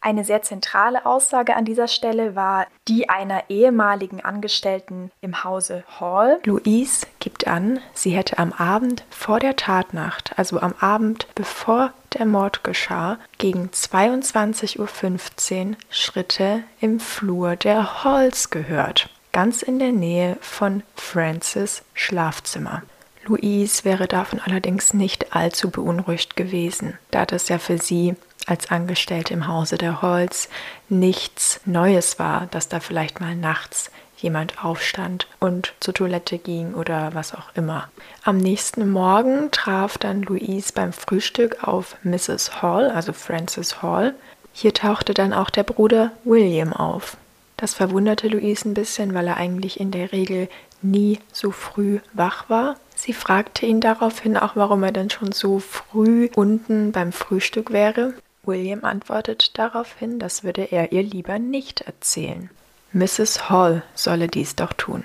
Eine 0.00 0.24
sehr 0.24 0.42
zentrale 0.42 1.06
Aussage 1.06 1.56
an 1.56 1.64
dieser 1.64 1.88
Stelle 1.88 2.36
war 2.36 2.68
die 2.86 3.08
einer 3.08 3.50
ehemaligen 3.50 4.24
Angestellten 4.24 5.10
im 5.20 5.42
Hause 5.42 5.82
Hall. 5.98 6.38
Louise 6.44 7.06
gibt 7.18 7.48
an, 7.48 7.80
sie 7.94 8.10
hätte 8.10 8.38
am 8.38 8.52
Abend 8.52 9.04
vor 9.10 9.40
der 9.40 9.56
Tatnacht, 9.56 10.38
also 10.38 10.60
am 10.60 10.74
Abend 10.78 11.26
bevor 11.34 11.92
der 12.14 12.26
Mord 12.26 12.62
geschah, 12.62 13.18
gegen 13.38 13.70
22.15 13.70 15.70
Uhr 15.70 15.76
Schritte 15.90 16.62
im 16.80 17.00
Flur 17.00 17.56
der 17.56 18.04
Halls 18.04 18.50
gehört 18.50 19.10
ganz 19.38 19.62
in 19.62 19.78
der 19.78 19.92
Nähe 19.92 20.36
von 20.40 20.82
Francis 20.96 21.82
Schlafzimmer. 21.94 22.82
Louise 23.24 23.84
wäre 23.84 24.08
davon 24.08 24.40
allerdings 24.44 24.94
nicht 24.94 25.32
allzu 25.32 25.70
beunruhigt 25.70 26.34
gewesen, 26.34 26.98
da 27.12 27.24
das 27.24 27.48
ja 27.48 27.58
für 27.58 27.78
sie 27.78 28.16
als 28.46 28.72
Angestellte 28.72 29.34
im 29.34 29.46
Hause 29.46 29.78
der 29.78 30.02
Holz 30.02 30.48
nichts 30.88 31.60
Neues 31.66 32.18
war, 32.18 32.48
dass 32.50 32.68
da 32.68 32.80
vielleicht 32.80 33.20
mal 33.20 33.36
nachts 33.36 33.92
jemand 34.16 34.64
aufstand 34.64 35.28
und 35.38 35.72
zur 35.78 35.94
Toilette 35.94 36.38
ging 36.38 36.74
oder 36.74 37.14
was 37.14 37.32
auch 37.32 37.54
immer. 37.54 37.88
Am 38.24 38.38
nächsten 38.38 38.90
Morgen 38.90 39.52
traf 39.52 39.98
dann 39.98 40.22
Louise 40.22 40.72
beim 40.74 40.92
Frühstück 40.92 41.62
auf 41.62 41.94
Mrs. 42.02 42.60
Hall, 42.60 42.90
also 42.90 43.12
Francis 43.12 43.82
Hall. 43.82 44.16
Hier 44.52 44.74
tauchte 44.74 45.14
dann 45.14 45.32
auch 45.32 45.50
der 45.50 45.62
Bruder 45.62 46.10
William 46.24 46.72
auf. 46.72 47.16
Das 47.58 47.74
verwunderte 47.74 48.28
Louise 48.28 48.68
ein 48.68 48.74
bisschen, 48.74 49.14
weil 49.14 49.26
er 49.26 49.36
eigentlich 49.36 49.80
in 49.80 49.90
der 49.90 50.12
Regel 50.12 50.48
nie 50.80 51.18
so 51.32 51.50
früh 51.50 51.98
wach 52.12 52.48
war. 52.48 52.76
Sie 52.94 53.12
fragte 53.12 53.66
ihn 53.66 53.80
daraufhin 53.80 54.36
auch, 54.36 54.54
warum 54.54 54.84
er 54.84 54.92
denn 54.92 55.10
schon 55.10 55.32
so 55.32 55.58
früh 55.58 56.30
unten 56.36 56.92
beim 56.92 57.10
Frühstück 57.12 57.72
wäre. 57.72 58.14
William 58.44 58.84
antwortet 58.84 59.58
daraufhin, 59.58 60.20
das 60.20 60.44
würde 60.44 60.70
er 60.70 60.92
ihr 60.92 61.02
lieber 61.02 61.40
nicht 61.40 61.80
erzählen. 61.80 62.48
Mrs. 62.92 63.50
Hall 63.50 63.82
solle 63.94 64.28
dies 64.28 64.54
doch 64.54 64.72
tun. 64.72 65.04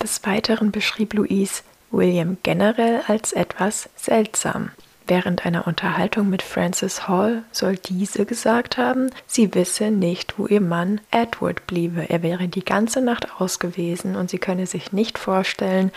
Des 0.00 0.24
Weiteren 0.24 0.70
beschrieb 0.70 1.14
Louise 1.14 1.62
William 1.90 2.36
generell 2.44 3.02
als 3.08 3.32
etwas 3.32 3.88
seltsam. 3.96 4.70
Während 5.08 5.46
einer 5.46 5.66
Unterhaltung 5.66 6.28
mit 6.28 6.42
Frances 6.42 7.08
Hall 7.08 7.42
soll 7.50 7.76
diese 7.76 8.26
gesagt 8.26 8.76
haben, 8.76 9.10
sie 9.26 9.54
wisse 9.54 9.90
nicht, 9.90 10.38
wo 10.38 10.46
ihr 10.46 10.60
Mann 10.60 11.00
Edward 11.10 11.66
bliebe. 11.66 12.10
Er 12.10 12.22
wäre 12.22 12.46
die 12.46 12.64
ganze 12.64 13.00
Nacht 13.00 13.40
aus 13.40 13.58
gewesen 13.58 14.16
und 14.16 14.28
sie 14.28 14.38
könne 14.38 14.66
sich 14.66 14.92
nicht 14.92 15.18
vorstellen, 15.18 15.92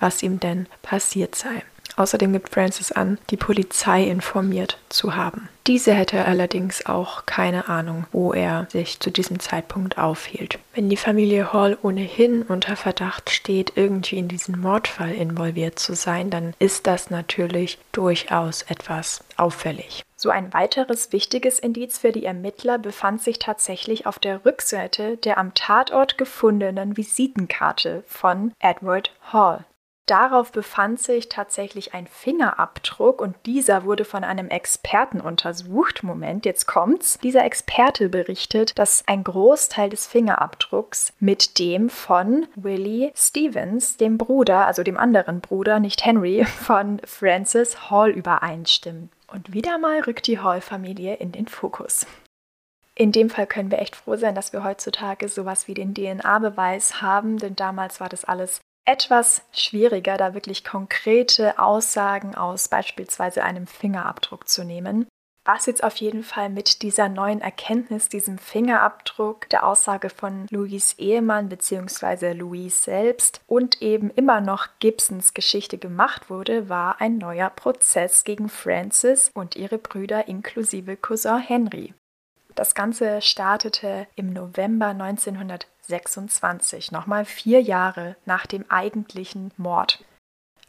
was 0.00 0.22
ihm 0.22 0.40
denn 0.40 0.66
passiert 0.80 1.34
sei. 1.34 1.62
Außerdem 1.96 2.32
gibt 2.32 2.50
Francis 2.50 2.92
an, 2.92 3.18
die 3.30 3.36
Polizei 3.36 4.04
informiert 4.04 4.78
zu 4.88 5.14
haben. 5.14 5.48
Diese 5.66 5.94
hätte 5.94 6.26
allerdings 6.26 6.84
auch 6.84 7.24
keine 7.24 7.68
Ahnung, 7.68 8.06
wo 8.12 8.34
er 8.34 8.66
sich 8.70 9.00
zu 9.00 9.10
diesem 9.10 9.40
Zeitpunkt 9.40 9.96
aufhielt. 9.96 10.58
Wenn 10.74 10.90
die 10.90 10.98
Familie 10.98 11.54
Hall 11.54 11.78
ohnehin 11.82 12.42
unter 12.42 12.76
Verdacht 12.76 13.30
steht, 13.30 13.72
irgendwie 13.76 14.18
in 14.18 14.28
diesen 14.28 14.60
Mordfall 14.60 15.12
involviert 15.12 15.78
zu 15.78 15.94
sein, 15.94 16.28
dann 16.28 16.52
ist 16.58 16.86
das 16.86 17.08
natürlich 17.08 17.78
durchaus 17.92 18.62
etwas 18.62 19.24
auffällig. 19.38 20.02
So 20.16 20.30
ein 20.30 20.52
weiteres 20.52 21.12
wichtiges 21.12 21.58
Indiz 21.58 21.98
für 21.98 22.12
die 22.12 22.24
Ermittler 22.24 22.78
befand 22.78 23.22
sich 23.22 23.38
tatsächlich 23.38 24.06
auf 24.06 24.18
der 24.18 24.44
Rückseite 24.44 25.16
der 25.16 25.38
am 25.38 25.54
Tatort 25.54 26.18
gefundenen 26.18 26.96
Visitenkarte 26.96 28.04
von 28.06 28.52
Edward 28.58 29.12
Hall. 29.32 29.64
Darauf 30.06 30.52
befand 30.52 31.00
sich 31.00 31.30
tatsächlich 31.30 31.94
ein 31.94 32.06
Fingerabdruck 32.06 33.22
und 33.22 33.36
dieser 33.46 33.84
wurde 33.84 34.04
von 34.04 34.22
einem 34.22 34.48
Experten 34.48 35.18
untersucht. 35.18 36.02
Moment, 36.02 36.44
jetzt 36.44 36.66
kommt's. 36.66 37.18
Dieser 37.22 37.44
Experte 37.44 38.10
berichtet, 38.10 38.78
dass 38.78 39.02
ein 39.06 39.24
Großteil 39.24 39.88
des 39.88 40.06
Fingerabdrucks 40.06 41.14
mit 41.20 41.58
dem 41.58 41.88
von 41.88 42.46
Willie 42.54 43.12
Stevens, 43.14 43.96
dem 43.96 44.18
Bruder, 44.18 44.66
also 44.66 44.82
dem 44.82 44.98
anderen 44.98 45.40
Bruder, 45.40 45.80
nicht 45.80 46.04
Henry, 46.04 46.44
von 46.64 47.00
Francis 47.06 47.90
Hall 47.90 48.10
übereinstimmen. 48.10 49.10
Und 49.32 49.54
wieder 49.54 49.78
mal 49.78 50.00
rückt 50.00 50.26
die 50.26 50.38
Hall-Familie 50.38 51.14
in 51.14 51.32
den 51.32 51.48
Fokus. 51.48 52.06
In 52.94 53.10
dem 53.10 53.30
Fall 53.30 53.46
können 53.46 53.70
wir 53.70 53.78
echt 53.78 53.96
froh 53.96 54.16
sein, 54.16 54.34
dass 54.34 54.52
wir 54.52 54.64
heutzutage 54.64 55.28
sowas 55.28 55.66
wie 55.66 55.74
den 55.74 55.94
DNA-Beweis 55.94 57.00
haben, 57.00 57.38
denn 57.38 57.56
damals 57.56 58.00
war 58.00 58.10
das 58.10 58.24
alles 58.24 58.60
etwas 58.84 59.42
schwieriger, 59.52 60.16
da 60.16 60.34
wirklich 60.34 60.64
konkrete 60.64 61.58
Aussagen 61.58 62.34
aus 62.34 62.68
beispielsweise 62.68 63.42
einem 63.42 63.66
Fingerabdruck 63.66 64.48
zu 64.48 64.64
nehmen. 64.64 65.06
Was 65.46 65.66
jetzt 65.66 65.84
auf 65.84 65.96
jeden 65.96 66.22
Fall 66.22 66.48
mit 66.48 66.80
dieser 66.80 67.10
neuen 67.10 67.42
Erkenntnis, 67.42 68.08
diesem 68.08 68.38
Fingerabdruck, 68.38 69.46
der 69.50 69.66
Aussage 69.66 70.08
von 70.08 70.46
Louis 70.48 70.94
Ehemann 70.94 71.50
bzw. 71.50 72.32
Louis 72.32 72.82
selbst 72.82 73.42
und 73.46 73.82
eben 73.82 74.08
immer 74.10 74.40
noch 74.40 74.68
Gibsons 74.78 75.34
Geschichte 75.34 75.76
gemacht 75.76 76.30
wurde, 76.30 76.70
war 76.70 76.98
ein 77.02 77.18
neuer 77.18 77.50
Prozess 77.50 78.24
gegen 78.24 78.48
Francis 78.48 79.30
und 79.34 79.54
ihre 79.54 79.76
Brüder 79.76 80.28
inklusive 80.28 80.96
Cousin 80.96 81.38
Henry. 81.38 81.92
Das 82.54 82.74
Ganze 82.74 83.20
startete 83.20 84.06
im 84.14 84.32
November 84.32 84.88
1926, 84.88 86.92
nochmal 86.92 87.24
vier 87.24 87.60
Jahre 87.60 88.16
nach 88.26 88.46
dem 88.46 88.70
eigentlichen 88.70 89.52
Mord. 89.56 90.04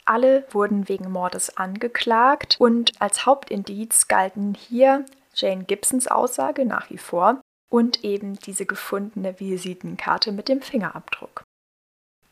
Alle 0.04 0.46
wurden 0.52 0.88
wegen 0.88 1.12
Mordes 1.12 1.58
angeklagt 1.58 2.58
und 2.60 3.00
als 3.00 3.26
Hauptindiz 3.26 4.08
galten 4.08 4.56
hier 4.56 5.06
Jane 5.34 5.64
Gibsons 5.64 6.08
Aussage 6.08 6.66
nach 6.66 6.90
wie 6.90 6.98
vor 6.98 7.42
und 7.70 8.04
eben 8.04 8.40
diese 8.40 8.66
gefundene 8.66 9.40
Visitenkarte 9.40 10.32
mit 10.32 10.48
dem 10.48 10.62
Fingerabdruck. 10.62 11.44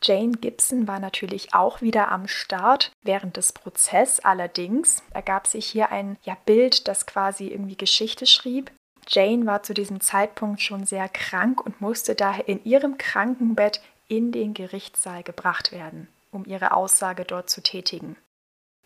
Jane 0.02 0.32
Gibson 0.32 0.86
war 0.86 1.00
natürlich 1.00 1.54
auch 1.54 1.80
wieder 1.80 2.10
am 2.10 2.28
Start 2.28 2.92
während 3.02 3.38
des 3.38 3.52
Prozesses. 3.52 4.24
Allerdings 4.24 5.02
ergab 5.14 5.46
sich 5.46 5.66
hier 5.66 5.90
ein 5.90 6.18
ja, 6.22 6.36
Bild, 6.44 6.88
das 6.88 7.06
quasi 7.06 7.48
irgendwie 7.48 7.76
Geschichte 7.76 8.26
schrieb. 8.26 8.70
Jane 9.08 9.46
war 9.46 9.62
zu 9.62 9.74
diesem 9.74 10.00
Zeitpunkt 10.00 10.60
schon 10.60 10.84
sehr 10.86 11.08
krank 11.08 11.64
und 11.64 11.80
musste 11.80 12.14
daher 12.14 12.48
in 12.48 12.64
ihrem 12.64 12.98
Krankenbett 12.98 13.82
in 14.08 14.32
den 14.32 14.54
Gerichtssaal 14.54 15.22
gebracht 15.22 15.72
werden, 15.72 16.08
um 16.30 16.44
ihre 16.44 16.72
Aussage 16.72 17.24
dort 17.24 17.50
zu 17.50 17.62
tätigen. 17.62 18.16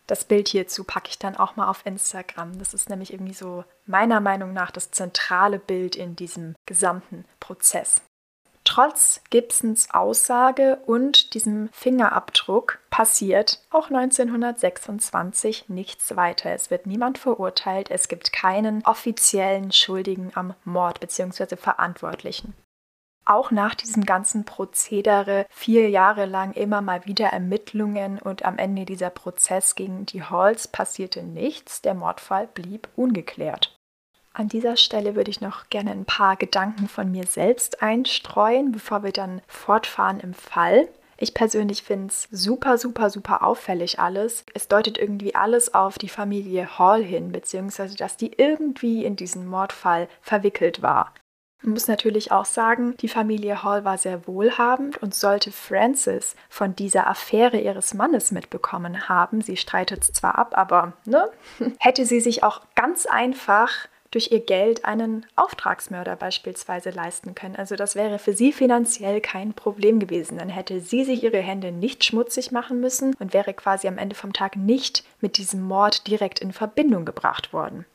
Das 0.07 0.25
Bild 0.25 0.47
hierzu 0.47 0.83
packe 0.83 1.09
ich 1.09 1.19
dann 1.19 1.37
auch 1.37 1.55
mal 1.55 1.67
auf 1.67 1.85
Instagram. 1.85 2.57
Das 2.57 2.73
ist 2.73 2.89
nämlich 2.89 3.13
irgendwie 3.13 3.35
so 3.35 3.63
meiner 3.85 4.19
Meinung 4.19 4.53
nach 4.53 4.71
das 4.71 4.89
zentrale 4.89 5.59
Bild 5.59 5.95
in 5.95 6.15
diesem 6.15 6.55
gesamten 6.65 7.25
Prozess. 7.39 8.01
Trotz 8.69 9.21
Gibsons 9.31 9.89
Aussage 9.95 10.77
und 10.85 11.33
diesem 11.33 11.69
Fingerabdruck 11.69 12.77
passiert 12.91 13.63
auch 13.71 13.89
1926 13.89 15.69
nichts 15.69 16.15
weiter. 16.15 16.51
Es 16.51 16.69
wird 16.69 16.85
niemand 16.85 17.17
verurteilt, 17.17 17.89
es 17.89 18.07
gibt 18.07 18.31
keinen 18.31 18.85
offiziellen 18.85 19.71
Schuldigen 19.71 20.29
am 20.35 20.53
Mord 20.65 20.99
bzw. 20.99 21.55
Verantwortlichen. 21.55 22.53
Auch 23.25 23.49
nach 23.49 23.73
diesem 23.73 24.05
ganzen 24.05 24.45
Prozedere 24.45 25.47
vier 25.49 25.89
Jahre 25.89 26.27
lang 26.27 26.53
immer 26.53 26.81
mal 26.81 27.07
wieder 27.07 27.29
Ermittlungen 27.29 28.19
und 28.19 28.45
am 28.45 28.59
Ende 28.59 28.85
dieser 28.85 29.09
Prozess 29.09 29.73
gegen 29.73 30.05
die 30.05 30.21
Halls 30.21 30.67
passierte 30.67 31.23
nichts, 31.23 31.81
der 31.81 31.95
Mordfall 31.95 32.45
blieb 32.45 32.87
ungeklärt. 32.95 33.78
An 34.33 34.47
dieser 34.47 34.77
Stelle 34.77 35.15
würde 35.15 35.31
ich 35.31 35.41
noch 35.41 35.69
gerne 35.69 35.91
ein 35.91 36.05
paar 36.05 36.35
Gedanken 36.35 36.87
von 36.87 37.11
mir 37.11 37.25
selbst 37.25 37.81
einstreuen, 37.81 38.71
bevor 38.71 39.03
wir 39.03 39.11
dann 39.11 39.41
fortfahren 39.47 40.19
im 40.19 40.33
Fall. 40.33 40.87
Ich 41.17 41.33
persönlich 41.33 41.83
finde 41.83 42.07
es 42.07 42.29
super, 42.31 42.77
super, 42.77 43.09
super 43.09 43.43
auffällig 43.43 43.99
alles. 43.99 44.45
Es 44.53 44.69
deutet 44.69 44.97
irgendwie 44.97 45.35
alles 45.35 45.73
auf 45.73 45.97
die 45.97 46.07
Familie 46.07 46.79
Hall 46.79 47.03
hin, 47.03 47.33
beziehungsweise 47.33 47.97
dass 47.97 48.15
die 48.15 48.31
irgendwie 48.37 49.03
in 49.03 49.17
diesen 49.17 49.45
Mordfall 49.45 50.07
verwickelt 50.21 50.81
war. 50.81 51.13
Man 51.61 51.73
muss 51.73 51.89
natürlich 51.89 52.31
auch 52.31 52.45
sagen, 52.45 52.95
die 53.01 53.09
Familie 53.09 53.63
Hall 53.63 53.83
war 53.83 53.97
sehr 53.97 54.27
wohlhabend 54.27 54.97
und 55.03 55.13
sollte 55.13 55.51
Frances 55.51 56.37
von 56.47 56.73
dieser 56.73 57.07
Affäre 57.07 57.59
ihres 57.59 57.93
Mannes 57.93 58.31
mitbekommen 58.31 59.09
haben. 59.09 59.41
Sie 59.41 59.57
streitet 59.57 60.03
es 60.03 60.13
zwar 60.13 60.37
ab, 60.37 60.57
aber 60.57 60.93
ne, 61.03 61.29
hätte 61.79 62.05
sie 62.05 62.21
sich 62.21 62.43
auch 62.43 62.61
ganz 62.75 63.05
einfach 63.05 63.89
durch 64.11 64.31
ihr 64.31 64.39
Geld 64.39 64.85
einen 64.85 65.25
Auftragsmörder 65.35 66.15
beispielsweise 66.15 66.89
leisten 66.89 67.35
können. 67.35 67.55
Also 67.55 67.75
das 67.75 67.95
wäre 67.95 68.19
für 68.19 68.33
sie 68.33 68.51
finanziell 68.51 69.21
kein 69.21 69.53
Problem 69.53 69.99
gewesen. 69.99 70.37
Dann 70.37 70.49
hätte 70.49 70.81
sie 70.81 71.03
sich 71.03 71.23
ihre 71.23 71.39
Hände 71.39 71.71
nicht 71.71 72.03
schmutzig 72.03 72.51
machen 72.51 72.79
müssen 72.79 73.13
und 73.19 73.33
wäre 73.33 73.53
quasi 73.53 73.87
am 73.87 73.97
Ende 73.97 74.15
vom 74.15 74.33
Tag 74.33 74.55
nicht 74.55 75.03
mit 75.21 75.37
diesem 75.37 75.61
Mord 75.61 76.07
direkt 76.07 76.39
in 76.39 76.53
Verbindung 76.53 77.05
gebracht 77.05 77.53
worden. 77.53 77.85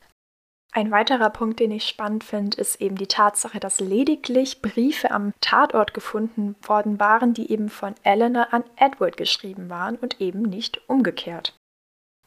Ein 0.75 0.91
weiterer 0.91 1.29
Punkt, 1.29 1.61
den 1.61 1.71
ich 1.71 1.87
spannend 1.87 2.25
finde, 2.25 2.57
ist 2.57 2.81
eben 2.81 2.97
die 2.97 3.07
Tatsache, 3.07 3.61
dass 3.61 3.79
lediglich 3.79 4.61
Briefe 4.61 5.09
am 5.09 5.33
Tatort 5.39 5.93
gefunden 5.93 6.57
worden 6.61 6.99
waren, 6.99 7.33
die 7.33 7.49
eben 7.49 7.69
von 7.69 7.95
Eleanor 8.03 8.47
an 8.51 8.65
Edward 8.75 9.15
geschrieben 9.15 9.69
waren 9.69 9.95
und 9.95 10.19
eben 10.19 10.41
nicht 10.41 10.81
umgekehrt. 10.89 11.53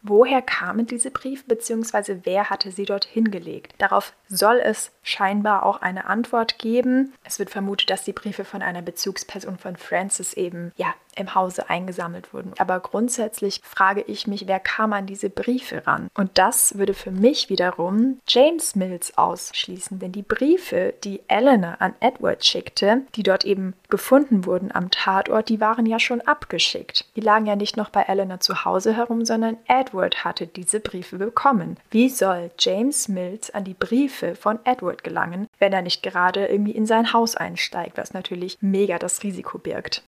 Woher 0.02 0.42
kamen 0.42 0.86
diese 0.86 1.10
Briefe 1.10 1.44
bzw. 1.46 2.20
wer 2.24 2.50
hatte 2.50 2.70
sie 2.70 2.84
dort 2.84 3.04
hingelegt? 3.04 3.74
Darauf 3.78 4.12
soll 4.28 4.60
es 4.62 4.92
scheinbar 5.02 5.64
auch 5.64 5.80
eine 5.80 6.06
Antwort 6.06 6.58
geben. 6.58 7.14
Es 7.24 7.38
wird 7.38 7.50
vermutet, 7.50 7.90
dass 7.90 8.04
die 8.04 8.12
Briefe 8.12 8.44
von 8.44 8.62
einer 8.62 8.82
Bezugsperson 8.82 9.58
von 9.58 9.76
Francis 9.76 10.34
eben 10.34 10.72
ja 10.76 10.94
im 11.16 11.34
Hause 11.34 11.68
eingesammelt 11.68 12.32
wurden. 12.32 12.52
Aber 12.58 12.78
grundsätzlich 12.80 13.60
frage 13.64 14.02
ich 14.02 14.28
mich, 14.28 14.46
wer 14.46 14.60
kam 14.60 14.92
an 14.92 15.06
diese 15.06 15.30
Briefe 15.30 15.84
ran? 15.86 16.08
Und 16.14 16.38
das 16.38 16.78
würde 16.78 16.94
für 16.94 17.10
mich 17.10 17.50
wiederum 17.50 18.20
James 18.28 18.76
Mills 18.76 19.18
ausschließen, 19.18 19.98
denn 19.98 20.12
die 20.12 20.22
Briefe, 20.22 20.94
die 21.02 21.20
Eleanor 21.26 21.76
an 21.80 21.94
Edward 21.98 22.44
schickte, 22.44 23.02
die 23.16 23.24
dort 23.24 23.44
eben 23.44 23.74
gefunden 23.88 24.44
wurden 24.44 24.70
am 24.72 24.90
Tatort, 24.90 25.48
die 25.48 25.60
waren 25.60 25.86
ja 25.86 25.98
schon 25.98 26.20
abgeschickt. 26.20 27.06
Die 27.16 27.20
lagen 27.20 27.46
ja 27.46 27.56
nicht 27.56 27.76
noch 27.76 27.90
bei 27.90 28.02
Eleanor 28.02 28.38
zu 28.38 28.64
Hause 28.64 28.94
herum, 28.94 29.24
sondern 29.24 29.56
Edward 29.66 29.87
hatte 29.94 30.46
diese 30.46 30.80
Briefe 30.80 31.18
bekommen. 31.18 31.76
Wie 31.90 32.08
soll 32.08 32.50
James 32.58 33.08
Mills 33.08 33.50
an 33.50 33.64
die 33.64 33.74
Briefe 33.74 34.34
von 34.34 34.58
Edward 34.64 35.04
gelangen, 35.04 35.48
wenn 35.58 35.72
er 35.72 35.82
nicht 35.82 36.02
gerade 36.02 36.46
irgendwie 36.46 36.72
in 36.72 36.86
sein 36.86 37.12
Haus 37.12 37.36
einsteigt, 37.36 37.96
was 37.96 38.14
natürlich 38.14 38.58
mega 38.60 38.98
das 38.98 39.22
Risiko 39.22 39.58
birgt? 39.58 40.02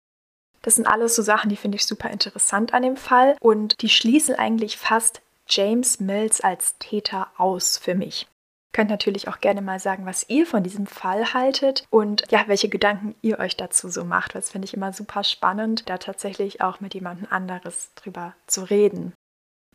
Das 0.62 0.76
sind 0.76 0.88
alles 0.88 1.16
so 1.16 1.22
Sachen, 1.22 1.50
die 1.50 1.56
finde 1.56 1.78
ich 1.78 1.86
super 1.86 2.10
interessant 2.10 2.74
an 2.74 2.84
dem 2.84 2.98
Fall 2.98 3.36
und 3.40 3.82
die 3.82 3.90
schließen 3.90 4.36
eigentlich 4.36 4.78
fast 4.78 5.22
James 5.48 6.00
Mills 6.00 6.42
als 6.42 6.78
Täter 6.78 7.28
aus 7.38 7.78
für 7.78 7.96
mich. 7.96 8.28
Könnt 8.72 8.92
natürlich 8.92 9.28
auch 9.28 9.40
gerne 9.40 9.62
mal 9.62 9.80
sagen, 9.80 10.06
was 10.06 10.30
ihr 10.30 10.46
von 10.46 10.62
diesem 10.62 10.86
Fall 10.86 11.34
haltet 11.34 11.86
und 11.90 12.26
ja, 12.30 12.44
welche 12.46 12.70
Gedanken 12.70 13.16
ihr 13.22 13.40
euch 13.40 13.58
dazu 13.58 13.90
so 13.90 14.06
macht. 14.06 14.36
Das 14.36 14.52
finde 14.52 14.68
ich 14.68 14.76
immer 14.76 14.94
super 14.94 15.24
spannend, 15.24 15.90
da 15.90 15.98
tatsächlich 15.98 16.62
auch 16.62 16.80
mit 16.80 16.94
jemandem 16.94 17.28
anderes 17.32 17.92
drüber 17.96 18.36
zu 18.46 18.62
reden. 18.62 19.14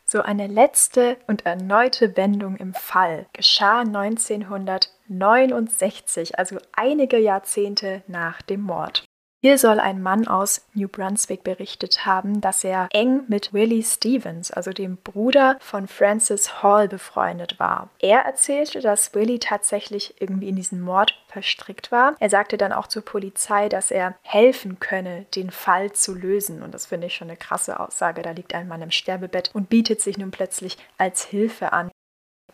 So 0.07 0.21
eine 0.21 0.45
letzte 0.45 1.17
und 1.25 1.47
erneute 1.47 2.15
Wendung 2.15 2.57
im 2.57 2.75
Fall 2.75 3.25
geschah 3.33 3.79
1969, 3.79 6.37
also 6.37 6.59
einige 6.73 7.17
Jahrzehnte 7.17 8.03
nach 8.05 8.43
dem 8.43 8.61
Mord. 8.61 9.04
Hier 9.45 9.59
soll 9.59 9.79
ein 9.79 10.01
Mann 10.01 10.27
aus 10.27 10.65
New 10.73 10.87
Brunswick 10.87 11.43
berichtet 11.43 12.07
haben, 12.07 12.41
dass 12.41 12.63
er 12.63 12.89
eng 12.91 13.25
mit 13.27 13.53
Willie 13.53 13.83
Stevens, 13.83 14.49
also 14.49 14.71
dem 14.71 14.97
Bruder 14.97 15.57
von 15.59 15.87
Francis 15.87 16.63
Hall, 16.63 16.87
befreundet 16.87 17.59
war. 17.59 17.91
Er 17.99 18.21
erzählte, 18.21 18.79
dass 18.79 19.13
Willie 19.13 19.37
tatsächlich 19.37 20.19
irgendwie 20.19 20.49
in 20.49 20.55
diesen 20.55 20.81
Mord 20.81 21.13
verstrickt 21.27 21.91
war. 21.91 22.15
Er 22.19 22.31
sagte 22.31 22.57
dann 22.57 22.73
auch 22.73 22.87
zur 22.87 23.05
Polizei, 23.05 23.69
dass 23.69 23.91
er 23.91 24.15
helfen 24.23 24.79
könne, 24.79 25.27
den 25.35 25.51
Fall 25.51 25.91
zu 25.91 26.15
lösen. 26.15 26.63
Und 26.63 26.73
das 26.73 26.87
finde 26.87 27.05
ich 27.05 27.13
schon 27.13 27.29
eine 27.29 27.37
krasse 27.37 27.79
Aussage. 27.79 28.23
Da 28.23 28.31
liegt 28.31 28.55
ein 28.55 28.67
Mann 28.67 28.81
im 28.81 28.89
Sterbebett 28.89 29.51
und 29.53 29.69
bietet 29.69 30.01
sich 30.01 30.17
nun 30.17 30.31
plötzlich 30.31 30.79
als 30.97 31.23
Hilfe 31.23 31.71
an. 31.71 31.91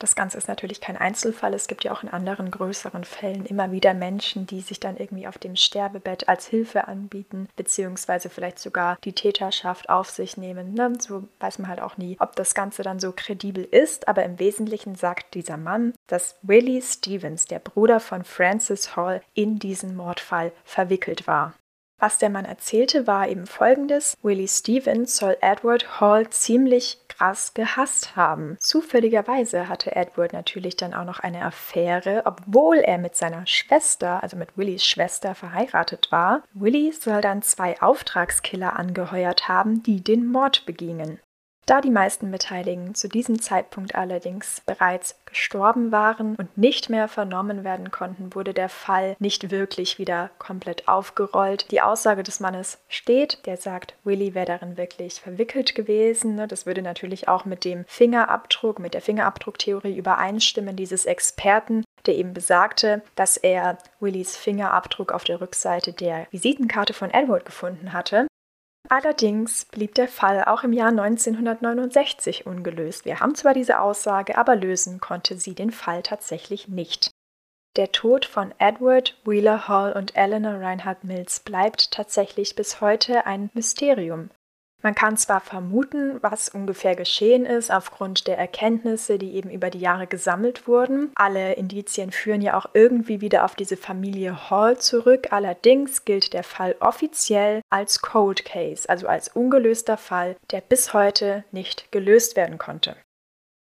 Das 0.01 0.15
Ganze 0.15 0.39
ist 0.39 0.47
natürlich 0.47 0.81
kein 0.81 0.97
Einzelfall. 0.97 1.53
Es 1.53 1.67
gibt 1.67 1.83
ja 1.83 1.91
auch 1.91 2.01
in 2.01 2.09
anderen 2.09 2.49
größeren 2.49 3.03
Fällen 3.03 3.45
immer 3.45 3.71
wieder 3.71 3.93
Menschen, 3.93 4.47
die 4.47 4.61
sich 4.61 4.79
dann 4.79 4.97
irgendwie 4.97 5.27
auf 5.27 5.37
dem 5.37 5.55
Sterbebett 5.55 6.27
als 6.27 6.47
Hilfe 6.47 6.87
anbieten, 6.87 7.47
beziehungsweise 7.55 8.31
vielleicht 8.31 8.57
sogar 8.57 8.97
die 9.03 9.13
Täterschaft 9.13 9.89
auf 9.89 10.09
sich 10.09 10.37
nehmen. 10.37 10.73
Ne? 10.73 10.93
So 10.99 11.27
weiß 11.39 11.59
man 11.59 11.69
halt 11.69 11.81
auch 11.81 11.97
nie, 11.97 12.17
ob 12.19 12.35
das 12.35 12.55
Ganze 12.55 12.81
dann 12.81 12.99
so 12.99 13.11
kredibel 13.15 13.63
ist. 13.63 14.07
Aber 14.07 14.23
im 14.23 14.39
Wesentlichen 14.39 14.95
sagt 14.95 15.35
dieser 15.35 15.57
Mann, 15.57 15.93
dass 16.07 16.35
Willie 16.41 16.81
Stevens, 16.81 17.45
der 17.45 17.59
Bruder 17.59 17.99
von 17.99 18.23
Francis 18.23 18.95
Hall, 18.95 19.21
in 19.35 19.59
diesen 19.59 19.95
Mordfall 19.95 20.51
verwickelt 20.65 21.27
war. 21.27 21.53
Was 22.01 22.17
der 22.17 22.31
Mann 22.31 22.45
erzählte, 22.45 23.05
war 23.05 23.29
eben 23.29 23.45
folgendes. 23.45 24.17
Willie 24.23 24.47
Stevens 24.47 25.17
soll 25.17 25.37
Edward 25.39 26.01
Hall 26.01 26.27
ziemlich 26.31 26.97
krass 27.21 27.53
gehasst 27.53 28.15
haben. 28.15 28.57
Zufälligerweise 28.60 29.69
hatte 29.69 29.95
Edward 29.95 30.34
natürlich 30.34 30.75
dann 30.75 30.95
auch 30.95 31.05
noch 31.05 31.19
eine 31.19 31.45
Affäre, 31.45 32.23
obwohl 32.25 32.77
er 32.77 32.97
mit 32.97 33.15
seiner 33.15 33.45
Schwester, 33.45 34.23
also 34.23 34.38
mit 34.38 34.57
Willies 34.57 34.84
Schwester, 34.84 35.36
verheiratet 35.36 36.12
war. 36.12 36.41
Willie 36.53 36.91
soll 36.91 37.21
dann 37.21 37.43
zwei 37.43 37.79
Auftragskiller 37.79 38.75
angeheuert 38.75 39.47
haben, 39.47 39.84
die 39.84 40.03
den 40.03 40.25
Mord 40.25 40.65
begingen. 40.65 41.19
Da 41.71 41.79
die 41.79 41.89
meisten 41.89 42.31
Beteiligten 42.31 42.95
zu 42.95 43.07
diesem 43.07 43.41
Zeitpunkt 43.41 43.95
allerdings 43.95 44.60
bereits 44.65 45.15
gestorben 45.23 45.93
waren 45.93 46.36
und 46.36 46.57
nicht 46.57 46.89
mehr 46.89 47.07
vernommen 47.07 47.63
werden 47.63 47.91
konnten, 47.91 48.36
wurde 48.36 48.53
der 48.53 48.67
Fall 48.67 49.15
nicht 49.19 49.51
wirklich 49.51 49.97
wieder 49.97 50.31
komplett 50.38 50.89
aufgerollt. 50.89 51.71
Die 51.71 51.79
Aussage 51.79 52.23
des 52.23 52.41
Mannes 52.41 52.77
steht, 52.89 53.45
der 53.45 53.55
sagt, 53.55 53.93
Willy 54.03 54.36
wäre 54.36 54.47
darin 54.47 54.75
wirklich 54.75 55.21
verwickelt 55.21 55.73
gewesen. 55.73 56.36
Ne? 56.36 56.45
Das 56.45 56.65
würde 56.65 56.81
natürlich 56.81 57.29
auch 57.29 57.45
mit 57.45 57.63
dem 57.63 57.86
Fingerabdruck, 57.88 58.79
mit 58.79 58.93
der 58.93 59.01
Fingerabdrucktheorie 59.01 59.95
übereinstimmen, 59.95 60.75
dieses 60.75 61.05
Experten, 61.05 61.86
der 62.05 62.15
eben 62.15 62.34
besagte, 62.34 63.01
dass 63.15 63.38
er 63.38 63.77
Willys 64.01 64.36
Fingerabdruck 64.36 65.13
auf 65.13 65.23
der 65.23 65.39
Rückseite 65.39 65.93
der 65.93 66.27
Visitenkarte 66.31 66.91
von 66.91 67.12
Edward 67.12 67.45
gefunden 67.45 67.93
hatte. 67.93 68.27
Allerdings 68.91 69.63
blieb 69.63 69.95
der 69.95 70.10
Fall 70.10 70.43
auch 70.43 70.65
im 70.65 70.73
Jahr 70.73 70.89
1969 70.89 72.45
ungelöst. 72.45 73.06
Wir 73.06 73.21
haben 73.21 73.36
zwar 73.36 73.54
diese 73.54 73.80
Aussage, 73.80 74.38
aber 74.38 74.58
lösen 74.58 74.99
konnte 74.99 75.38
sie 75.38 75.56
den 75.56 75.71
Fall 75.71 76.04
tatsächlich 76.04 76.67
nicht. 76.67 77.10
Der 77.77 77.93
Tod 77.93 78.25
von 78.25 78.54
Edward 78.58 79.17
Wheeler 79.23 79.69
Hall 79.69 79.93
und 79.93 80.17
Eleanor 80.17 80.60
Reinhardt 80.60 81.06
Mills 81.06 81.39
bleibt 81.39 81.91
tatsächlich 81.91 82.56
bis 82.56 82.82
heute 82.82 83.25
ein 83.25 83.49
Mysterium. 83.54 84.30
Man 84.83 84.95
kann 84.95 85.17
zwar 85.17 85.41
vermuten, 85.41 86.17
was 86.21 86.49
ungefähr 86.49 86.95
geschehen 86.95 87.45
ist, 87.45 87.71
aufgrund 87.71 88.27
der 88.27 88.37
Erkenntnisse, 88.37 89.17
die 89.17 89.33
eben 89.35 89.49
über 89.49 89.69
die 89.69 89.79
Jahre 89.79 90.07
gesammelt 90.07 90.67
wurden. 90.67 91.11
Alle 91.15 91.53
Indizien 91.53 92.11
führen 92.11 92.41
ja 92.41 92.57
auch 92.57 92.67
irgendwie 92.73 93.21
wieder 93.21 93.45
auf 93.45 93.55
diese 93.55 93.77
Familie 93.77 94.49
Hall 94.49 94.77
zurück. 94.77 95.27
Allerdings 95.31 96.05
gilt 96.05 96.33
der 96.33 96.43
Fall 96.43 96.75
offiziell 96.79 97.61
als 97.69 98.01
Cold 98.01 98.43
Case, 98.45 98.89
also 98.89 99.07
als 99.07 99.29
ungelöster 99.29 99.97
Fall, 99.97 100.35
der 100.51 100.61
bis 100.61 100.93
heute 100.93 101.43
nicht 101.51 101.91
gelöst 101.91 102.35
werden 102.35 102.57
konnte. 102.57 102.95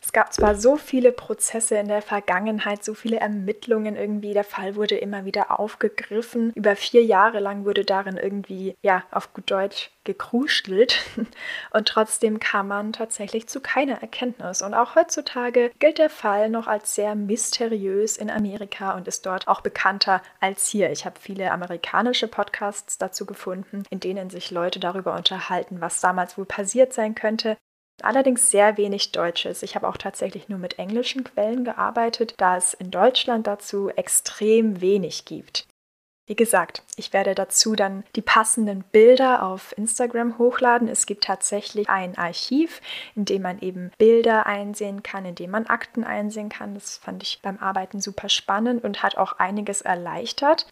Es 0.04 0.12
gab 0.12 0.34
zwar 0.34 0.54
so 0.54 0.76
viele 0.76 1.12
Prozesse 1.12 1.76
in 1.76 1.88
der 1.88 2.02
Vergangenheit, 2.02 2.84
so 2.84 2.92
viele 2.92 3.20
Ermittlungen 3.20 3.96
irgendwie, 3.96 4.34
der 4.34 4.44
Fall 4.44 4.76
wurde 4.76 4.96
immer 4.96 5.24
wieder 5.24 5.58
aufgegriffen. 5.58 6.52
Über 6.54 6.76
vier 6.76 7.02
Jahre 7.02 7.40
lang 7.40 7.64
wurde 7.64 7.86
darin 7.86 8.18
irgendwie, 8.18 8.76
ja, 8.82 9.02
auf 9.10 9.32
gut 9.32 9.50
Deutsch 9.50 9.90
gekruschelt. 10.04 11.02
Und 11.72 11.88
trotzdem 11.88 12.38
kam 12.38 12.68
man 12.68 12.92
tatsächlich 12.92 13.48
zu 13.48 13.60
keiner 13.60 14.02
Erkenntnis. 14.02 14.60
Und 14.60 14.74
auch 14.74 14.94
heutzutage 14.94 15.70
gilt 15.78 15.96
der 15.96 16.10
Fall 16.10 16.50
noch 16.50 16.66
als 16.66 16.94
sehr 16.94 17.14
mysteriös 17.14 18.18
in 18.18 18.30
Amerika 18.30 18.94
und 18.94 19.08
ist 19.08 19.24
dort 19.24 19.48
auch 19.48 19.62
bekannter 19.62 20.20
als 20.38 20.66
hier. 20.66 20.90
Ich 20.90 21.06
habe 21.06 21.18
viele 21.18 21.50
amerikanische 21.50 22.28
Podcasts 22.28 22.98
dazu 22.98 23.24
gefunden, 23.24 23.84
in 23.88 24.00
denen 24.00 24.28
sich 24.28 24.50
Leute 24.50 24.80
darüber 24.80 25.14
unterhalten, 25.14 25.80
was 25.80 26.02
damals 26.02 26.36
wohl 26.36 26.44
passiert 26.44 26.92
sein 26.92 27.14
könnte. 27.14 27.56
Allerdings 28.02 28.50
sehr 28.50 28.76
wenig 28.76 29.12
Deutsches. 29.12 29.62
Ich 29.62 29.74
habe 29.76 29.88
auch 29.88 29.96
tatsächlich 29.96 30.48
nur 30.48 30.58
mit 30.58 30.78
englischen 30.78 31.24
Quellen 31.24 31.64
gearbeitet, 31.64 32.34
da 32.38 32.56
es 32.56 32.74
in 32.74 32.90
Deutschland 32.90 33.46
dazu 33.46 33.88
extrem 33.90 34.80
wenig 34.80 35.24
gibt. 35.24 35.66
Wie 36.26 36.36
gesagt, 36.36 36.82
ich 36.96 37.12
werde 37.12 37.34
dazu 37.34 37.74
dann 37.74 38.02
die 38.16 38.22
passenden 38.22 38.82
Bilder 38.92 39.42
auf 39.42 39.76
Instagram 39.76 40.38
hochladen. 40.38 40.88
Es 40.88 41.04
gibt 41.04 41.24
tatsächlich 41.24 41.90
ein 41.90 42.16
Archiv, 42.16 42.80
in 43.14 43.26
dem 43.26 43.42
man 43.42 43.58
eben 43.60 43.90
Bilder 43.98 44.46
einsehen 44.46 45.02
kann, 45.02 45.26
in 45.26 45.34
dem 45.34 45.50
man 45.50 45.66
Akten 45.66 46.02
einsehen 46.02 46.48
kann. 46.48 46.74
Das 46.74 46.96
fand 46.96 47.22
ich 47.22 47.42
beim 47.42 47.58
Arbeiten 47.58 48.00
super 48.00 48.30
spannend 48.30 48.84
und 48.84 49.02
hat 49.02 49.18
auch 49.18 49.34
einiges 49.34 49.82
erleichtert. 49.82 50.66